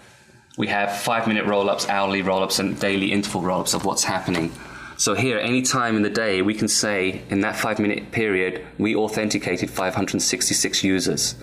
we 0.57 0.67
have 0.67 0.97
five 0.97 1.27
minute 1.27 1.45
roll 1.45 1.69
ups, 1.69 1.87
hourly 1.87 2.21
roll 2.21 2.43
ups, 2.43 2.59
and 2.59 2.79
daily 2.79 3.11
interval 3.11 3.41
roll 3.41 3.61
ups 3.61 3.73
of 3.73 3.85
what's 3.85 4.03
happening. 4.03 4.51
So 4.97 5.13
here, 5.13 5.39
any 5.39 5.61
time 5.61 5.95
in 5.95 6.01
the 6.01 6.09
day, 6.09 6.41
we 6.41 6.53
can 6.53 6.67
say 6.67 7.21
in 7.29 7.41
that 7.41 7.55
five 7.55 7.79
minute 7.79 8.11
period, 8.11 8.65
we 8.77 8.95
authenticated 8.95 9.69
566 9.69 10.83
users. 10.83 11.35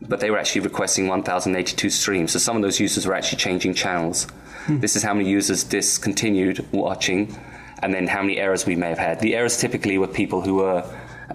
But 0.00 0.20
they 0.20 0.30
were 0.30 0.38
actually 0.38 0.62
requesting 0.62 1.08
1,082 1.08 1.90
streams. 1.90 2.32
So 2.32 2.38
some 2.38 2.56
of 2.56 2.62
those 2.62 2.80
users 2.80 3.06
were 3.06 3.14
actually 3.14 3.38
changing 3.38 3.74
channels. 3.74 4.26
This 4.66 4.96
is 4.96 5.02
how 5.02 5.12
many 5.12 5.28
users 5.28 5.62
discontinued 5.62 6.66
watching, 6.72 7.38
and 7.82 7.92
then 7.92 8.06
how 8.06 8.22
many 8.22 8.38
errors 8.38 8.64
we 8.64 8.76
may 8.76 8.88
have 8.88 8.98
had. 8.98 9.20
The 9.20 9.34
errors 9.36 9.58
typically 9.58 9.98
were 9.98 10.06
people 10.06 10.40
who 10.40 10.56
were 10.56 10.84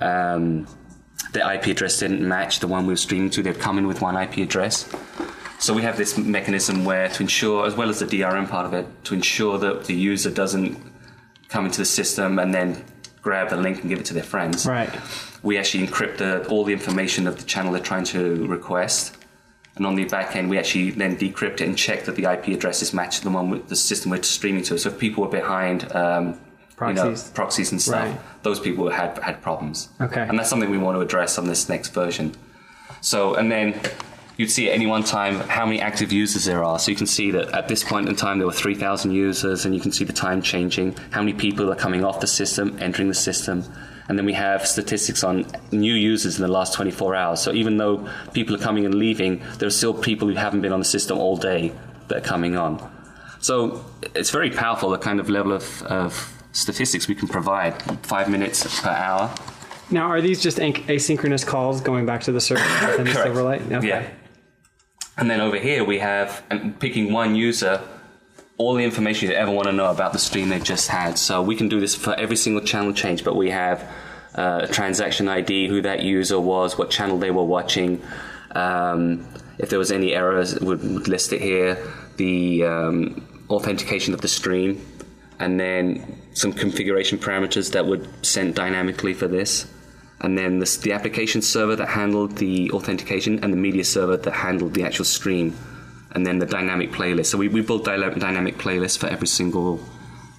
um, 0.01 0.67
their 1.33 1.51
IP 1.53 1.67
address 1.67 1.99
didn't 1.99 2.27
match 2.27 2.59
the 2.59 2.67
one 2.67 2.87
we 2.87 2.93
were 2.93 2.97
streaming 2.97 3.29
to. 3.31 3.43
They'd 3.43 3.59
come 3.59 3.77
in 3.77 3.87
with 3.87 4.01
one 4.01 4.17
IP 4.17 4.37
address. 4.37 4.89
So 5.59 5.73
we 5.73 5.81
have 5.81 5.97
this 5.97 6.17
mechanism 6.17 6.85
where 6.85 7.09
to 7.09 7.21
ensure, 7.21 7.65
as 7.65 7.75
well 7.75 7.89
as 7.89 7.99
the 7.99 8.05
DRM 8.05 8.47
part 8.49 8.65
of 8.65 8.73
it, 8.73 8.85
to 9.05 9.13
ensure 9.13 9.57
that 9.57 9.85
the 9.85 9.93
user 9.93 10.31
doesn't 10.31 10.77
come 11.49 11.65
into 11.65 11.79
the 11.79 11.85
system 11.85 12.39
and 12.39 12.53
then 12.53 12.83
grab 13.21 13.49
the 13.49 13.57
link 13.57 13.81
and 13.81 13.89
give 13.89 13.99
it 13.99 14.05
to 14.05 14.13
their 14.13 14.23
friends. 14.23 14.65
Right. 14.65 14.89
We 15.43 15.57
actually 15.57 15.85
encrypt 15.85 16.17
the, 16.17 16.47
all 16.47 16.63
the 16.63 16.71
information 16.71 17.27
of 17.27 17.37
the 17.37 17.43
channel 17.43 17.73
they're 17.73 17.81
trying 17.81 18.05
to 18.05 18.45
request. 18.47 19.17
And 19.75 19.85
on 19.85 19.95
the 19.95 20.05
back 20.05 20.35
end, 20.35 20.49
we 20.49 20.57
actually 20.57 20.91
then 20.91 21.17
decrypt 21.17 21.55
it 21.55 21.61
and 21.61 21.77
check 21.77 22.05
that 22.05 22.15
the 22.15 22.25
IP 22.31 22.47
address 22.49 22.81
is 22.81 22.93
matched 22.93 23.19
to 23.19 23.23
the 23.25 23.29
one 23.31 23.49
with 23.49 23.67
the 23.67 23.75
system 23.75 24.11
we're 24.11 24.23
streaming 24.23 24.63
to. 24.63 24.77
So 24.77 24.89
if 24.89 24.97
people 24.97 25.23
were 25.25 25.29
behind 25.29 25.91
um, 25.93 26.39
You 26.81 26.93
know, 26.93 27.03
Proxies. 27.03 27.29
proxies 27.31 27.71
and 27.73 27.81
stuff, 27.81 28.05
Right. 28.05 28.43
those 28.43 28.59
people 28.61 28.89
had 28.89 29.17
had 29.19 29.41
problems. 29.41 29.89
Okay. 29.99 30.21
And 30.21 30.39
that's 30.39 30.49
something 30.49 30.69
we 30.69 30.77
want 30.77 30.95
to 30.95 31.01
address 31.01 31.37
on 31.37 31.45
this 31.47 31.67
next 31.67 31.89
version. 31.93 32.35
So, 33.01 33.35
and 33.35 33.51
then 33.51 33.79
you'd 34.39 34.49
see 34.49 34.69
at 34.69 34.73
any 34.73 34.87
one 34.87 35.03
time 35.03 35.41
how 35.49 35.65
many 35.65 35.81
active 35.81 36.13
users 36.13 36.45
there 36.45 36.63
are. 36.63 36.79
So 36.79 36.91
you 36.91 36.97
can 36.97 37.07
see 37.07 37.29
that 37.31 37.49
at 37.49 37.67
this 37.67 37.83
point 37.83 38.07
in 38.07 38.15
time 38.15 38.37
there 38.37 38.47
were 38.47 38.53
3,000 38.53 39.11
users, 39.11 39.65
and 39.65 39.75
you 39.75 39.81
can 39.81 39.91
see 39.91 40.05
the 40.05 40.13
time 40.13 40.41
changing, 40.41 40.95
how 41.11 41.19
many 41.19 41.33
people 41.33 41.69
are 41.69 41.75
coming 41.75 42.05
off 42.05 42.21
the 42.21 42.27
system, 42.27 42.77
entering 42.79 43.09
the 43.09 43.13
system. 43.13 43.65
And 44.07 44.17
then 44.17 44.25
we 44.25 44.31
have 44.31 44.65
statistics 44.65 45.25
on 45.25 45.45
new 45.73 45.93
users 45.93 46.37
in 46.37 46.41
the 46.41 46.47
last 46.47 46.73
24 46.73 47.15
hours. 47.15 47.41
So 47.41 47.51
even 47.51 47.75
though 47.75 48.09
people 48.31 48.55
are 48.55 48.59
coming 48.59 48.85
and 48.85 48.95
leaving, 48.95 49.43
there 49.57 49.67
are 49.67 49.71
still 49.71 49.93
people 49.93 50.29
who 50.29 50.35
haven't 50.35 50.61
been 50.61 50.71
on 50.71 50.79
the 50.79 50.85
system 50.85 51.17
all 51.17 51.35
day 51.35 51.73
that 52.07 52.19
are 52.19 52.27
coming 52.27 52.55
on. 52.55 52.79
So 53.41 53.83
it's 54.15 54.29
very 54.29 54.51
powerful, 54.51 54.89
the 54.89 54.97
kind 54.99 55.19
of 55.19 55.29
level 55.29 55.51
of, 55.51 55.83
of 55.83 56.33
statistics 56.53 57.09
we 57.09 57.15
can 57.15 57.27
provide. 57.27 57.83
Five 58.05 58.29
minutes 58.29 58.79
per 58.79 58.89
hour. 58.89 59.35
Now, 59.91 60.07
are 60.07 60.21
these 60.21 60.41
just 60.41 60.59
asynchronous 60.59 61.45
calls 61.45 61.81
going 61.81 62.05
back 62.05 62.21
to 62.21 62.31
the 62.31 62.39
server 62.39 62.63
within 62.87 63.05
the. 63.05 63.11
Silverlight? 63.11 63.69
Okay. 63.69 63.87
Yeah. 63.87 64.09
And 65.19 65.29
then 65.29 65.41
over 65.41 65.57
here 65.57 65.83
we 65.83 65.99
have 65.99 66.41
um, 66.49 66.73
picking 66.79 67.11
one 67.11 67.35
user, 67.35 67.81
all 68.57 68.73
the 68.73 68.85
information 68.85 69.29
you 69.29 69.35
ever 69.35 69.51
want 69.51 69.67
to 69.67 69.73
know 69.73 69.91
about 69.91 70.13
the 70.13 70.19
stream 70.19 70.47
they've 70.47 70.63
just 70.63 70.87
had. 70.87 71.17
So 71.17 71.41
we 71.41 71.57
can 71.57 71.67
do 71.67 71.81
this 71.81 71.93
for 71.93 72.13
every 72.15 72.37
single 72.37 72.63
channel 72.63 72.93
change, 72.93 73.25
but 73.25 73.35
we 73.35 73.49
have 73.49 73.83
uh, 74.35 74.61
a 74.63 74.67
transaction 74.67 75.27
ID, 75.27 75.67
who 75.67 75.81
that 75.81 76.03
user 76.03 76.39
was, 76.39 76.77
what 76.77 76.89
channel 76.89 77.17
they 77.17 77.31
were 77.31 77.43
watching. 77.43 78.01
Um, 78.51 79.27
if 79.57 79.69
there 79.69 79.77
was 79.77 79.91
any 79.91 80.15
errors, 80.15 80.53
it 80.53 80.61
would, 80.61 81.09
list 81.09 81.33
it 81.33 81.41
here. 81.41 81.77
The 82.15 82.63
um, 82.63 83.45
authentication 83.49 84.13
of 84.13 84.21
the 84.21 84.29
stream, 84.29 84.85
and 85.37 85.59
then 85.59 86.17
some 86.33 86.53
configuration 86.53 87.17
parameters 87.17 87.73
that 87.73 87.85
would 87.85 88.07
send 88.25 88.55
dynamically 88.55 89.13
for 89.13 89.27
this 89.27 89.67
and 90.21 90.37
then 90.37 90.59
this, 90.59 90.77
the 90.77 90.91
application 90.91 91.41
server 91.41 91.75
that 91.75 91.87
handled 91.87 92.37
the 92.37 92.71
authentication 92.71 93.43
and 93.43 93.53
the 93.53 93.57
media 93.57 93.83
server 93.83 94.17
that 94.17 94.31
handled 94.31 94.73
the 94.73 94.83
actual 94.83 95.05
stream 95.05 95.55
and 96.11 96.25
then 96.25 96.39
the 96.39 96.45
dynamic 96.45 96.91
playlist. 96.91 97.27
So 97.27 97.37
we, 97.37 97.47
we 97.47 97.61
built 97.61 97.85
dy- 97.85 97.97
dynamic 97.97 98.57
playlists 98.57 98.97
for 98.97 99.07
every 99.07 99.27
single 99.27 99.79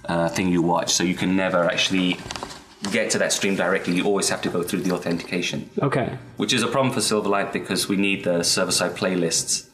uh, 0.05 0.29
thing 0.29 0.49
you 0.49 0.61
watch. 0.61 0.93
So 0.93 1.03
you 1.03 1.15
can 1.15 1.35
never 1.35 1.63
actually 1.65 2.17
get 2.91 3.09
to 3.11 3.17
that 3.19 3.31
stream 3.31 3.55
directly. 3.55 3.95
You 3.95 4.03
always 4.03 4.29
have 4.29 4.41
to 4.43 4.49
go 4.49 4.61
through 4.61 4.81
the 4.81 4.91
authentication. 4.91 5.69
Okay. 5.81 6.17
which 6.37 6.53
is 6.53 6.61
a 6.61 6.67
problem 6.67 6.93
for 6.93 6.99
silverlight 6.99 7.51
because 7.51 7.87
we 7.87 7.95
need 7.95 8.23
the 8.23 8.43
server-side 8.43 8.95
playlists 8.95 9.67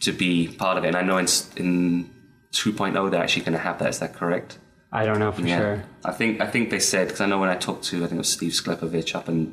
to 0.00 0.12
be 0.12 0.48
part 0.48 0.78
of 0.78 0.84
it. 0.84 0.88
And 0.88 0.96
i 0.96 1.02
know 1.02 1.18
in, 1.18 1.26
in 1.56 2.10
2.0 2.52 3.10
they're 3.10 3.22
actually 3.22 3.44
going 3.44 3.54
to 3.54 3.58
have 3.58 3.78
that. 3.80 3.88
Is 3.88 3.98
that 3.98 4.14
correct 4.14 4.58
I 5.00 5.04
don't 5.04 5.18
know 5.18 5.32
for 5.32 5.46
sure. 5.46 5.84
I 6.04 6.12
think 6.12 6.40
I 6.40 6.46
think 6.46 6.70
they 6.70 6.78
said 6.78 7.08
because 7.08 7.20
I 7.20 7.26
know 7.26 7.38
when 7.40 7.48
I 7.50 7.56
talked 7.56 7.84
to 7.90 7.96
I 7.98 8.06
think 8.08 8.12
it 8.12 8.18
was 8.18 8.32
Steve 8.32 8.52
Sklepowich 8.52 9.14
up 9.14 9.28
in 9.28 9.52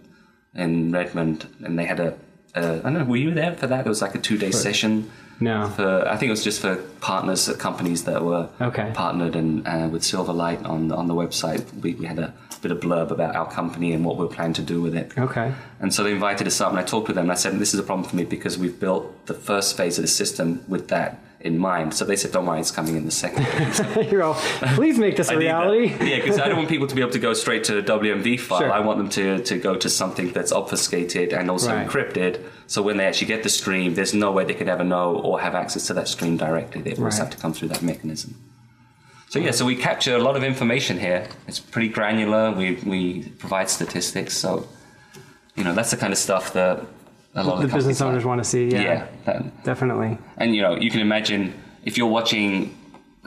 in 0.55 0.91
Redmond 0.91 1.47
and 1.63 1.77
they 1.79 1.85
had 1.85 1.99
a 1.99 2.09
uh, 2.55 2.79
I 2.79 2.89
don't 2.89 2.93
know 2.93 3.05
were 3.05 3.17
you 3.17 3.33
there 3.33 3.53
for 3.55 3.67
that? 3.67 3.85
It 3.85 3.89
was 3.89 4.01
like 4.01 4.15
a 4.15 4.19
two 4.19 4.37
day 4.37 4.51
session. 4.51 5.09
No. 5.39 5.69
For 5.69 6.07
I 6.07 6.15
think 6.17 6.27
it 6.29 6.35
was 6.37 6.43
just 6.43 6.61
for 6.61 6.75
partners, 6.99 7.49
uh, 7.49 7.55
companies 7.55 8.03
that 8.03 8.23
were 8.23 8.49
Okay. 8.69 8.91
partnered 8.93 9.35
and 9.35 9.67
uh, 9.67 9.89
with 9.91 10.03
Silverlight 10.03 10.63
on 10.73 10.91
on 10.91 11.07
the 11.07 11.15
website. 11.15 11.63
We, 11.81 11.95
we 11.95 12.05
had 12.05 12.19
a 12.19 12.33
bit 12.61 12.71
of 12.71 12.79
blurb 12.79 13.09
about 13.09 13.35
our 13.35 13.49
company 13.51 13.91
and 13.93 14.05
what 14.05 14.17
we're 14.19 14.27
planning 14.27 14.53
to 14.53 14.61
do 14.61 14.79
with 14.85 14.93
it. 15.01 15.07
Okay. 15.17 15.51
And 15.79 15.91
so 15.91 16.03
they 16.03 16.11
invited 16.11 16.45
us 16.45 16.61
up, 16.61 16.69
and 16.69 16.77
I 16.77 16.83
talked 16.83 17.07
with 17.07 17.15
them. 17.15 17.25
And 17.25 17.31
I 17.31 17.39
said, 17.43 17.57
"This 17.57 17.73
is 17.73 17.79
a 17.79 17.83
problem 17.83 18.07
for 18.07 18.15
me 18.15 18.23
because 18.23 18.59
we've 18.59 18.79
built 18.79 19.03
the 19.25 19.33
first 19.33 19.75
phase 19.75 19.97
of 19.97 20.03
the 20.03 20.13
system 20.21 20.63
with 20.67 20.89
that 20.89 21.17
in 21.43 21.57
mind." 21.57 21.93
So 21.93 22.05
they 22.05 22.15
said, 22.15 22.31
"Don't 22.31 22.45
worry, 22.45 22.59
it's 22.59 22.71
coming 22.71 22.95
in 22.95 23.05
the 23.05 23.11
second. 23.11 23.45
You're 24.11 24.23
all, 24.23 24.35
please 24.75 24.97
make 24.97 25.15
this 25.17 25.29
a 25.29 25.37
reality. 25.37 25.87
Yeah, 26.11 26.17
because 26.17 26.39
I 26.39 26.47
don't 26.47 26.57
want 26.57 26.69
people 26.69 26.87
to 26.87 26.95
be 26.95 27.01
able 27.01 27.11
to 27.11 27.19
go 27.19 27.33
straight 27.33 27.63
to 27.65 27.77
a 27.79 27.83
WMV 27.83 28.39
file. 28.39 28.59
Sure. 28.59 28.71
I 28.71 28.79
want 28.79 28.97
them 28.97 29.09
to, 29.09 29.43
to 29.43 29.57
go 29.57 29.75
to 29.75 29.89
something 29.89 30.31
that's 30.31 30.51
obfuscated 30.51 31.33
and 31.33 31.49
also 31.49 31.73
Right. 31.73 31.87
encrypted. 31.87 32.41
So 32.67 32.81
when 32.81 32.97
they 32.97 33.05
actually 33.05 33.27
get 33.27 33.43
the 33.43 33.49
stream, 33.49 33.93
there's 33.95 34.13
no 34.13 34.31
way 34.31 34.45
they 34.45 34.53
could 34.53 34.69
ever 34.69 34.83
know 34.83 35.15
or 35.17 35.39
have 35.41 35.55
access 35.55 35.87
to 35.87 35.93
that 35.95 36.07
stream 36.07 36.37
directly. 36.37 36.81
They 36.81 36.91
always 36.95 37.15
Right. 37.15 37.23
have 37.25 37.29
to 37.31 37.37
come 37.37 37.53
through 37.53 37.69
that 37.69 37.81
mechanism. 37.81 38.35
So 39.29 39.39
yeah, 39.39 39.51
so 39.51 39.65
we 39.65 39.75
capture 39.77 40.15
a 40.15 40.19
lot 40.19 40.35
of 40.35 40.43
information 40.43 40.99
here. 40.99 41.27
It's 41.47 41.59
pretty 41.59 41.87
granular. 41.87 42.51
We 42.51 42.67
we 42.85 43.23
provide 43.39 43.69
statistics. 43.69 44.33
So 44.37 44.67
you 45.55 45.63
know 45.63 45.73
that's 45.73 45.91
the 45.91 45.97
kind 45.97 46.11
of 46.11 46.19
stuff 46.19 46.51
that 46.53 46.83
a 47.35 47.43
lot 47.43 47.59
The 47.59 47.65
of 47.65 47.73
business 47.73 48.01
owners 48.01 48.23
like. 48.23 48.27
want 48.27 48.43
to 48.43 48.49
see. 48.49 48.69
Yeah. 48.69 48.81
Yeah, 48.81 49.07
that, 49.25 49.63
Definitely. 49.63 50.17
and 50.37 50.55
you 50.55 50.61
know, 50.61 50.75
you 50.75 50.89
can 50.91 50.99
imagine 51.01 51.53
if 51.85 51.97
you're 51.97 52.07
watching 52.07 52.77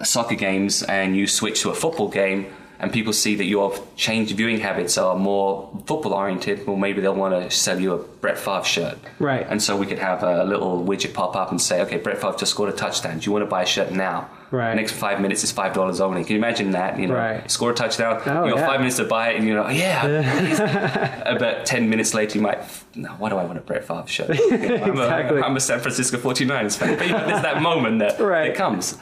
soccer 0.02 0.34
games 0.34 0.82
and 0.82 1.16
you 1.16 1.26
switch 1.26 1.60
to 1.62 1.70
a 1.70 1.74
football 1.74 2.08
game 2.08 2.46
and 2.84 2.92
people 2.92 3.12
see 3.12 3.34
that 3.34 3.46
your 3.46 3.74
changed 3.96 4.36
viewing 4.36 4.60
habits 4.60 4.96
are 4.96 5.16
more 5.16 5.68
football 5.86 6.12
oriented, 6.14 6.64
well 6.66 6.76
maybe 6.76 7.00
they'll 7.00 7.14
want 7.14 7.34
to 7.34 7.50
sell 7.50 7.80
you 7.80 7.92
a 7.94 7.98
Brett 7.98 8.38
Favre 8.38 8.62
shirt. 8.64 8.98
Right. 9.18 9.44
And 9.48 9.60
so 9.62 9.76
we 9.76 9.86
could 9.86 9.98
have 9.98 10.22
a 10.22 10.44
little 10.44 10.84
widget 10.84 11.12
pop 11.14 11.34
up 11.34 11.50
and 11.50 11.60
say, 11.60 11.82
okay, 11.82 11.96
Brett 11.96 12.18
Favre 12.20 12.36
just 12.38 12.52
scored 12.52 12.68
a 12.72 12.76
touchdown. 12.76 13.18
Do 13.18 13.24
you 13.26 13.32
want 13.32 13.42
to 13.42 13.50
buy 13.50 13.62
a 13.62 13.66
shirt 13.66 13.90
now? 13.90 14.28
Right. 14.50 14.74
Next 14.76 14.92
five 14.92 15.20
minutes 15.20 15.42
is 15.42 15.50
five 15.50 15.72
dollars 15.72 16.00
only. 16.00 16.22
Can 16.22 16.32
you 16.32 16.38
imagine 16.38 16.70
that? 16.72 16.96
You 16.96 17.08
know, 17.08 17.14
Right. 17.14 17.50
score 17.50 17.72
a 17.72 17.74
touchdown. 17.74 18.22
Oh, 18.24 18.44
you 18.44 18.52
got 18.52 18.60
yeah. 18.60 18.66
five 18.66 18.78
minutes 18.78 18.96
to 18.98 19.04
buy 19.04 19.30
it, 19.30 19.36
and 19.38 19.48
you're 19.48 19.60
like, 19.60 19.76
yeah. 19.76 20.06
About 21.26 21.42
uh, 21.60 21.64
ten 21.64 21.90
minutes 21.90 22.14
later, 22.14 22.38
you 22.38 22.42
might. 22.42 22.58
No, 22.94 23.08
why 23.18 23.30
do 23.30 23.36
I 23.36 23.44
want 23.44 23.58
a 23.58 23.62
Brett 23.62 23.84
Favre 23.84 24.06
shirt? 24.06 24.38
You 24.38 24.50
know, 24.58 24.76
I'm, 24.76 24.90
Exactly. 24.92 25.40
a, 25.40 25.44
I'm 25.44 25.56
a 25.56 25.60
San 25.60 25.80
Francisco 25.80 26.18
49ers 26.18 26.76
fan. 26.78 26.96
But 26.98 27.08
there's 27.26 27.42
that 27.42 27.62
moment 27.62 27.98
that 27.98 28.20
Right. 28.20 28.50
it 28.50 28.56
comes. 28.56 28.96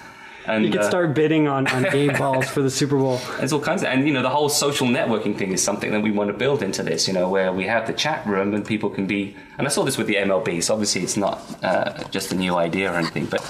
And 0.46 0.64
You 0.64 0.72
could 0.72 0.80
uh, 0.80 0.88
start 0.88 1.14
bidding 1.14 1.46
on, 1.46 1.66
on 1.68 1.84
game 1.84 2.16
balls 2.16 2.48
for 2.48 2.62
the 2.62 2.70
Super 2.70 2.96
Bowl. 2.96 3.20
there's 3.38 3.52
all 3.52 3.60
kinds 3.60 3.82
of, 3.82 3.88
and 3.88 4.06
you 4.06 4.12
know, 4.12 4.22
the 4.22 4.30
whole 4.30 4.48
social 4.48 4.86
networking 4.86 5.36
thing 5.36 5.52
is 5.52 5.62
something 5.62 5.92
that 5.92 6.00
we 6.00 6.10
want 6.10 6.28
to 6.30 6.36
build 6.36 6.62
into 6.62 6.82
this. 6.82 7.06
You 7.06 7.14
know, 7.14 7.28
where 7.28 7.52
we 7.52 7.66
have 7.66 7.86
the 7.86 7.92
chat 7.92 8.26
room 8.26 8.54
and 8.54 8.66
people 8.66 8.90
can 8.90 9.06
be. 9.06 9.36
And 9.58 9.66
I 9.66 9.70
saw 9.70 9.84
this 9.84 9.96
with 9.96 10.06
the 10.06 10.16
MLB. 10.16 10.62
So 10.62 10.74
obviously, 10.74 11.02
it's 11.02 11.16
not 11.16 11.40
uh, 11.62 12.02
just 12.10 12.32
a 12.32 12.34
new 12.34 12.56
idea 12.56 12.92
or 12.92 12.96
anything, 12.96 13.26
but 13.26 13.40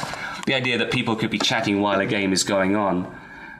the 0.47 0.55
idea 0.55 0.79
that 0.79 0.91
people 0.91 1.17
could 1.17 1.31
be 1.31 1.39
chatting 1.39 1.81
while 1.81 2.01
a 2.01 2.07
game 2.07 2.33
is 2.33 2.45
going 2.45 2.77
on. 2.77 3.19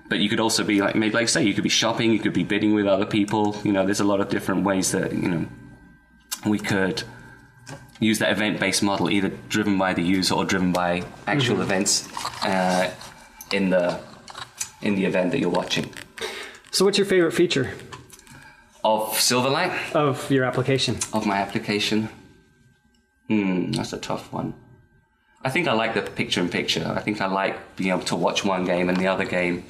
But 0.09 0.19
you 0.19 0.29
could 0.29 0.41
also 0.41 0.63
be 0.63 0.83
like, 0.83 0.95
maybe 0.95 1.15
like 1.15 1.29
say, 1.29 1.43
you 1.43 1.55
could 1.55 1.63
be 1.63 1.71
shopping, 1.71 2.13
you 2.13 2.19
could 2.19 2.35
be 2.35 2.45
bidding 2.45 2.75
with 2.75 2.87
other 2.87 3.07
people. 3.07 3.57
You 3.65 3.73
know, 3.73 3.87
there's 3.87 4.01
a 4.01 4.05
lot 4.05 4.21
of 4.21 4.29
different 4.29 4.65
ways 4.65 4.93
that 4.93 5.13
you 5.13 5.29
know 5.29 5.47
we 6.45 6.59
could 6.59 7.03
use 7.99 8.19
that 8.19 8.33
event-based 8.33 8.83
model, 8.83 9.09
either 9.09 9.31
driven 9.49 9.79
by 9.79 9.95
the 9.95 10.03
user 10.03 10.35
or 10.35 10.45
driven 10.45 10.73
by 10.73 11.05
actual 11.27 11.63
events 11.63 12.09
uh, 12.45 12.93
in 13.53 13.71
the 13.71 13.99
in 14.81 14.95
the 14.97 15.05
event 15.05 15.31
that 15.33 15.39
you're 15.39 15.51
watching. 15.51 15.93
So, 16.71 16.85
what's 16.85 16.99
your 16.99 17.07
favorite 17.07 17.33
feature 17.33 17.71
Of 18.83 19.11
Silverlight, 19.13 19.95
of 19.95 20.31
your 20.31 20.45
application? 20.45 20.97
of 21.13 21.27
my 21.27 21.37
application, 21.37 22.09
hmm, 23.29 23.73
that's 23.73 23.93
a 23.93 23.99
tough 23.99 24.33
one. 24.33 24.55
I 25.45 25.51
think 25.51 25.67
I 25.69 25.73
like 25.73 25.95
the 25.95 26.03
picture-in-picture. 26.03 26.93
I 26.97 27.01
think 27.01 27.21
I 27.21 27.27
like 27.27 27.77
being 27.77 27.91
able 27.91 28.05
to 28.05 28.17
watch 28.17 28.45
one 28.45 28.65
game 28.65 28.89
and 28.89 28.97
the 28.97 29.09
other 29.09 29.25
game. 29.25 29.65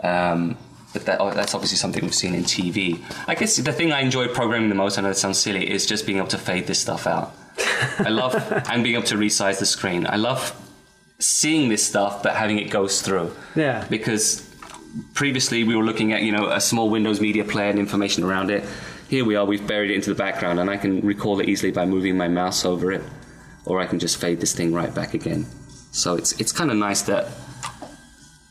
Um, 0.00 0.56
but 0.94 1.04
that, 1.04 1.20
oh, 1.20 1.30
that's 1.30 1.54
obviously 1.54 1.76
something 1.76 2.02
we've 2.02 2.14
seen 2.14 2.34
in 2.34 2.44
TV. 2.44 2.98
I 3.26 3.34
guess 3.34 3.56
the 3.56 3.72
thing 3.72 3.92
I 3.92 4.00
enjoy 4.00 4.28
programming 4.28 4.70
the 4.70 4.74
most, 4.74 4.96
I 4.98 5.02
know 5.02 5.10
it 5.10 5.18
sounds 5.18 5.38
silly, 5.38 5.70
is 5.70 5.84
just 5.84 6.06
being 6.06 6.16
able 6.16 6.28
to 6.28 6.38
fade 6.38 6.66
this 6.66 6.80
stuff 6.80 7.06
out. 7.06 7.34
I 7.98 8.08
love 8.08 8.34
and 8.70 8.82
being 8.82 8.96
able 8.96 9.06
to 9.08 9.16
resize 9.16 9.58
the 9.58 9.66
screen. 9.66 10.06
I 10.06 10.16
love 10.16 10.54
seeing 11.18 11.68
this 11.68 11.84
stuff, 11.84 12.22
but 12.22 12.34
having 12.34 12.58
it 12.58 12.70
goes 12.70 13.02
through. 13.02 13.34
Yeah. 13.54 13.86
Because 13.88 14.48
previously 15.14 15.64
we 15.64 15.76
were 15.76 15.84
looking 15.84 16.12
at 16.12 16.22
you 16.22 16.32
know 16.32 16.50
a 16.50 16.60
small 16.60 16.88
Windows 16.90 17.20
media 17.20 17.44
player 17.44 17.70
and 17.70 17.78
information 17.78 18.24
around 18.24 18.50
it. 18.50 18.64
Here 19.08 19.24
we 19.24 19.36
are, 19.36 19.44
we've 19.44 19.66
buried 19.66 19.90
it 19.90 19.94
into 19.94 20.10
the 20.10 20.16
background, 20.16 20.60
and 20.60 20.68
I 20.68 20.76
can 20.76 21.00
recall 21.00 21.40
it 21.40 21.48
easily 21.48 21.72
by 21.72 21.86
moving 21.86 22.16
my 22.16 22.28
mouse 22.28 22.64
over 22.64 22.92
it, 22.92 23.02
or 23.64 23.80
I 23.80 23.86
can 23.86 23.98
just 23.98 24.20
fade 24.20 24.40
this 24.40 24.54
thing 24.54 24.74
right 24.74 24.94
back 24.94 25.14
again. 25.14 25.46
So 25.92 26.14
it's 26.14 26.38
it's 26.40 26.52
kind 26.52 26.70
of 26.70 26.76
nice 26.76 27.02
that 27.02 27.28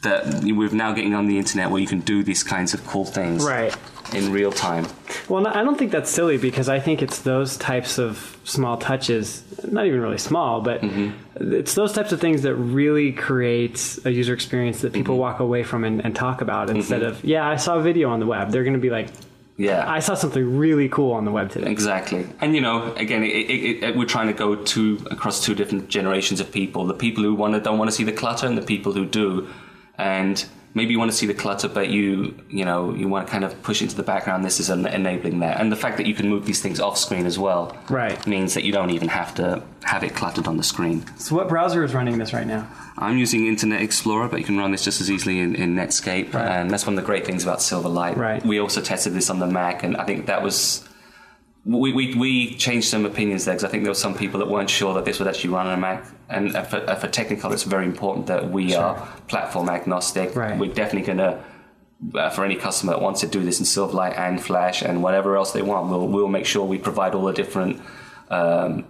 that 0.04 0.44
we're 0.44 0.70
now 0.70 0.94
getting 0.94 1.14
on 1.16 1.28
the 1.28 1.38
internet 1.38 1.72
where 1.72 1.82
you 1.82 1.88
can 1.88 2.02
do 2.02 2.24
these 2.24 2.44
kinds 2.44 2.74
of 2.74 2.86
cool 2.86 3.04
things 3.06 3.44
Right. 3.44 3.76
in 4.14 4.32
real 4.32 4.52
time. 4.52 4.86
Well, 5.28 5.42
no, 5.42 5.50
I 5.50 5.64
don't 5.64 5.78
think 5.78 5.92
that's 5.92 6.10
silly 6.10 6.38
because 6.38 6.70
I 6.70 6.80
think 6.80 7.02
it's 7.02 7.22
those 7.22 7.58
types 7.58 7.98
of 7.98 8.38
small 8.44 8.78
touches, 8.78 9.44
not 9.68 9.86
even 9.88 10.00
really 10.02 10.20
small, 10.20 10.62
but 10.62 10.82
Mm-hmm. 10.82 11.54
it's 11.54 11.74
those 11.74 11.94
types 11.94 12.12
of 12.12 12.22
things 12.22 12.44
that 12.44 12.54
really 12.56 13.12
create 13.12 13.98
a 14.06 14.12
user 14.12 14.34
experience 14.34 14.82
that 14.82 14.90
Mm-hmm. 14.94 14.98
people 15.02 15.18
walk 15.18 15.40
away 15.40 15.64
from 15.64 15.84
and, 15.84 16.06
and 16.06 16.16
talk 16.16 16.42
about 16.42 16.70
instead 16.70 17.02
of, 17.02 17.24
yeah, 17.24 17.48
I 17.48 17.56
saw 17.56 17.78
a 17.80 17.82
video 17.82 18.10
on 18.10 18.20
the 18.20 18.28
web. 18.28 18.52
They're 18.52 18.64
going 18.64 18.76
to 18.76 18.80
be 18.80 18.92
like, 18.92 19.08
Yeah, 19.58 19.84
I 19.90 20.00
saw 20.00 20.14
something 20.14 20.58
really 20.60 20.88
cool 20.90 21.14
on 21.14 21.26
the 21.26 21.32
web 21.32 21.50
today. 21.50 21.72
Exactly, 21.72 22.28
and 22.40 22.54
you 22.54 22.62
know, 22.62 22.94
again, 22.94 23.24
it, 23.24 23.30
it, 23.50 23.84
it, 23.84 23.98
we're 23.98 24.06
trying 24.06 24.28
to 24.28 24.34
go 24.34 24.56
to 24.56 25.08
across 25.10 25.44
two 25.44 25.56
different 25.56 25.90
generations 25.90 26.40
of 26.40 26.52
people: 26.52 26.86
the 26.86 26.94
people 26.94 27.24
who 27.24 27.34
want 27.34 27.56
to 27.56 27.60
don't 27.60 27.80
want 27.80 27.90
to 27.90 27.96
see 27.96 28.04
the 28.04 28.12
clutter, 28.22 28.46
and 28.46 28.56
the 28.56 28.62
people 28.76 28.94
who 28.94 29.04
do. 29.08 29.48
And 29.98 30.46
maybe 30.74 30.92
you 30.92 31.00
want 31.00 31.10
to 31.12 31.18
see 31.18 31.26
the 31.26 31.34
clutter, 31.34 31.68
but 31.68 31.90
you 31.90 32.36
you 32.50 32.64
know 32.66 32.94
you 32.94 33.08
want 33.08 33.26
to 33.28 33.32
kind 33.32 33.44
of 33.44 33.62
push 33.64 33.82
into 33.82 33.96
the 33.96 34.04
background. 34.04 34.46
This 34.46 34.60
is 34.60 34.70
en- 34.70 34.86
enabling 34.86 35.40
that, 35.40 35.60
and 35.60 35.72
the 35.72 35.76
fact 35.76 35.98
that 35.98 36.06
you 36.06 36.14
can 36.14 36.30
move 36.30 36.46
these 36.46 36.62
things 36.62 36.80
off 36.80 36.98
screen 36.98 37.26
as 37.26 37.40
well, 37.40 37.76
Right. 37.90 38.26
means 38.28 38.54
that 38.54 38.64
you 38.64 38.72
don't 38.72 38.92
even 38.92 39.08
have 39.08 39.34
to 39.36 39.64
have 39.84 40.04
it 40.04 40.14
cluttered 40.16 40.48
on 40.48 40.58
the 40.58 40.64
screen. 40.64 41.04
So, 41.18 41.36
what 41.36 41.48
browser 41.50 41.84
is 41.84 41.94
running 41.96 42.18
this 42.20 42.32
right 42.34 42.46
now? 42.46 42.68
I'm 43.00 43.18
using 43.18 43.48
Internet 43.48 43.82
Explorer, 43.82 44.28
but 44.28 44.40
you 44.40 44.46
can 44.46 44.58
run 44.58 44.72
this 44.72 44.84
just 44.84 45.02
as 45.02 45.10
easily 45.10 45.40
in, 45.40 45.56
in 45.56 45.76
Netscape, 45.76 46.34
Right. 46.34 46.48
and 46.48 46.70
that's 46.72 46.86
one 46.86 46.96
of 46.98 47.02
the 47.02 47.06
great 47.06 47.26
things 47.26 47.44
about 47.44 47.60
Silverlight. 47.60 48.16
Right. 48.18 48.46
We 48.46 48.60
also 48.60 48.82
tested 48.82 49.14
this 49.14 49.30
on 49.30 49.40
the 49.40 49.48
Mac, 49.48 49.84
and 49.84 49.98
I 49.98 50.04
think 50.04 50.26
that 50.28 50.42
was 50.44 50.84
we, 51.68 51.92
we, 51.92 52.16
we 52.16 52.56
changed 52.56 52.88
some 52.88 53.06
opinions 53.06 53.44
there 53.44 53.54
because 53.54 53.66
I 53.66 53.68
think 53.68 53.84
there 53.84 53.92
were 53.92 53.96
some 53.96 54.16
people 54.16 54.40
that 54.40 54.48
weren't 54.48 54.70
sure 54.70 54.94
that 54.94 55.04
this 55.04 55.20
would 55.20 55.28
actually 55.28 55.50
run 55.50 55.68
on 55.68 55.74
a 55.74 55.78
Mac. 55.78 56.06
And 56.30 56.54
for, 56.54 56.80
for 56.96 57.08
Technicolor, 57.10 57.54
it's 57.54 57.64
very 57.64 57.86
important 57.86 58.28
that 58.28 58.50
we 58.50 58.72
sure. 58.72 58.82
are 58.82 59.08
platform 59.28 59.68
agnostic. 59.68 60.34
Right. 60.34 60.58
We're 60.58 60.74
definitely 60.74 61.14
going 61.14 61.18
to, 61.18 61.44
uh, 62.18 62.30
for 62.30 62.46
any 62.46 62.56
customer 62.56 62.94
that 62.94 63.02
wants 63.02 63.20
to 63.22 63.28
do 63.28 63.44
this 63.44 63.60
in 63.60 63.66
Silverlight 63.66 64.18
and 64.18 64.42
Flash 64.42 64.82
and 64.82 65.04
whatever 65.04 65.36
else 65.36 65.52
they 65.52 65.62
want, 65.62 65.90
we'll, 65.90 66.08
we'll 66.08 66.30
make 66.30 66.46
sure 66.46 66.66
we 66.66 66.78
provide 66.78 67.14
all 67.14 67.26
the 67.26 67.34
different 67.34 67.82
um, 68.30 68.86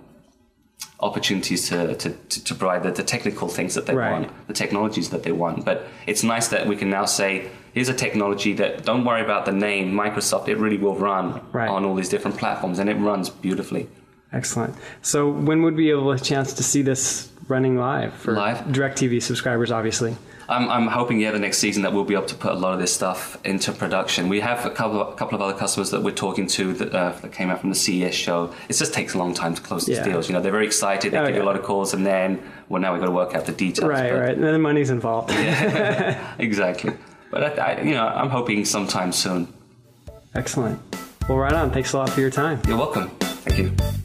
opportunities 1.00 1.70
to, 1.70 1.96
to, 1.96 2.10
to 2.30 2.56
provide 2.56 2.84
the, 2.84 2.92
the, 2.92 3.04
technical 3.04 3.48
things 3.48 3.76
that 3.76 3.86
they 3.86 3.94
right. 3.94 4.12
want, 4.12 4.48
the 4.48 4.54
technologies 4.54 5.12
that 5.12 5.24
they 5.24 5.32
want. 5.32 5.64
But 5.64 5.86
it's 6.08 6.24
nice 6.24 6.48
that 6.48 6.66
we 6.66 6.76
can 6.76 6.90
now 6.90 7.06
say, 7.06 7.52
here's 7.74 7.90
a 7.90 7.94
technology 7.94 8.54
that 8.54 8.84
don't 8.84 9.06
worry 9.06 9.22
about 9.22 9.46
the 9.46 9.52
name 9.52 9.94
Microsoft, 9.94 10.48
it 10.48 10.58
really 10.58 10.78
will 10.78 10.96
run 10.96 11.42
right. 11.52 11.70
on 11.70 11.86
all 11.86 11.94
these 11.94 12.10
different 12.10 12.38
platforms 12.38 12.80
and 12.80 12.90
it 12.90 12.96
runs 12.96 13.30
beautifully. 13.30 13.88
Excellent. 14.34 14.76
So 15.04 15.30
when 15.30 15.62
would 15.62 15.76
we 15.76 15.84
be 15.84 15.92
able 15.92 16.12
a 16.12 16.20
chance 16.20 16.54
to 16.54 16.64
see 16.64 16.82
this 16.82 17.32
running 17.48 17.78
live 17.78 18.14
for 18.14 18.34
live? 18.34 18.58
DirecTV 18.66 19.22
subscribers, 19.22 19.72
obviously? 19.72 20.18
I'm, 20.50 20.70
I'm 20.70 20.88
hoping 20.88 21.20
yeah 21.20 21.32
the 21.32 21.40
next 21.40 21.58
season 21.58 21.84
that 21.84 21.94
we'll 21.94 22.06
be 22.06 22.14
able 22.14 22.26
to 22.28 22.36
put 22.36 22.52
a 22.52 22.56
lot 22.56 22.74
of 22.74 22.80
this 22.80 22.94
stuff 22.94 23.38
into 23.46 23.72
production. 23.72 24.30
We 24.30 24.40
have 24.40 24.66
a 24.66 24.70
couple 24.70 25.02
of, 25.02 25.14
a 25.14 25.16
couple 25.16 25.36
of 25.36 25.42
other 25.42 25.58
customers 25.58 25.92
that 25.92 26.02
we're 26.02 26.12
talking 26.12 26.48
to 26.48 26.74
that, 26.74 26.94
uh, 26.94 27.12
that 27.22 27.34
came 27.34 27.50
out 27.50 27.60
from 27.60 27.70
the 27.70 27.76
CES 27.76 28.16
show. 28.16 28.54
It 28.70 28.74
just 28.74 28.94
takes 28.94 29.14
a 29.14 29.18
long 29.18 29.34
time 29.34 29.56
to 29.56 29.62
close 29.62 29.86
these 29.86 29.98
yeah. 29.98 30.06
deals. 30.06 30.30
You 30.30 30.36
know, 30.36 30.42
they're 30.42 30.52
very 30.52 30.66
excited. 30.66 31.12
They 31.12 31.18
oh, 31.18 31.26
give 31.26 31.36
yeah. 31.36 31.42
you 31.42 31.44
a 31.44 31.50
lot 31.50 31.58
of 31.58 31.64
calls, 31.64 31.94
and 31.94 32.06
then 32.06 32.42
well, 32.70 32.82
now 32.82 32.94
we've 32.94 33.02
got 33.02 33.08
to 33.08 33.12
work 33.12 33.36
out 33.36 33.46
the 33.46 33.52
details. 33.52 33.90
Right, 33.90 34.12
but, 34.12 34.20
right. 34.20 34.36
And 34.36 34.44
then 34.44 34.54
the 34.54 34.60
money's 34.60 34.90
involved. 34.90 35.32
yeah, 35.32 36.36
exactly. 36.40 36.94
But 37.30 37.60
I, 37.60 37.74
I, 37.74 37.82
you 37.82 37.94
know, 37.94 38.08
I'm 38.08 38.30
hoping 38.30 38.64
sometime 38.64 39.12
soon. 39.12 39.54
Excellent. 40.34 40.80
Well, 41.28 41.38
right 41.38 41.54
on. 41.54 41.72
Thanks 41.72 41.92
a 41.92 41.98
lot 41.98 42.10
for 42.10 42.22
your 42.22 42.32
time. 42.32 42.62
You're 42.68 42.78
welcome. 42.78 43.10
Thank 43.20 43.58
you. 43.60 43.97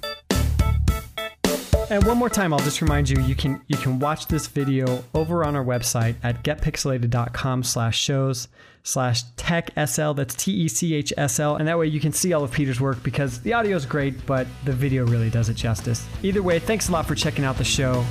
And 1.92 2.02
one 2.04 2.16
more 2.16 2.30
time, 2.30 2.54
I'll 2.54 2.58
just 2.60 2.80
remind 2.80 3.10
you, 3.10 3.20
you 3.20 3.34
can 3.34 3.60
you 3.66 3.76
can 3.76 3.98
watch 3.98 4.26
this 4.26 4.46
video 4.46 5.04
over 5.12 5.44
on 5.44 5.54
our 5.54 5.62
website 5.62 6.14
at 6.22 6.42
getpixel8ed.com 6.42 7.62
slash 7.64 8.00
shows 8.00 8.48
slash 8.82 9.24
tech 9.36 9.72
SL. 9.76 10.12
That's 10.12 10.34
T 10.34 10.52
E 10.52 10.68
C 10.68 10.94
H 10.94 11.12
S 11.18 11.38
L. 11.38 11.56
And 11.56 11.68
that 11.68 11.78
way 11.78 11.88
you 11.88 12.00
can 12.00 12.12
see 12.12 12.32
all 12.32 12.42
of 12.42 12.50
Peter's 12.50 12.80
work 12.80 13.02
because 13.02 13.42
the 13.42 13.52
audio 13.52 13.76
is 13.76 13.84
great, 13.84 14.24
but 14.24 14.46
the 14.64 14.72
video 14.72 15.04
really 15.06 15.28
does 15.28 15.50
it 15.50 15.54
justice. 15.54 16.08
Either 16.22 16.42
way, 16.42 16.58
thanks 16.58 16.88
a 16.88 16.92
lot 16.92 17.04
for 17.04 17.14
checking 17.14 17.44
out 17.44 17.58
the 17.58 17.64
show, 17.64 18.02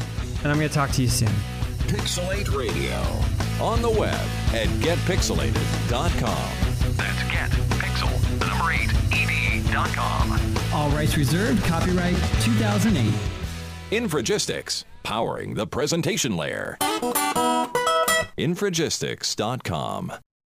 and 0.44 0.52
I'm 0.52 0.58
going 0.58 0.70
to 0.70 0.76
talk 0.76 0.92
to 0.92 1.02
you 1.02 1.08
soon. 1.08 1.30
Pixel8 1.88 2.56
Radio 2.56 3.00
on 3.60 3.82
the 3.82 3.90
web 3.90 4.14
at 4.54 4.68
getpixel8ed.com. 4.84 6.52
That's 6.98 7.24
getpixel, 7.24 8.40
the 8.40 8.46
number 8.46 8.74
8, 8.74 9.74
ed.com. 9.74 10.40
All 10.72 10.92
rights 10.92 11.18
reserved, 11.18 11.64
copyright 11.64 12.16
2008. 12.42 13.41
Infragistics, 13.92 14.86
powering 15.04 15.54
the 15.54 15.68
presentation 15.68 16.38
layer. 16.38 16.78
Infragistics.com. 18.38 20.14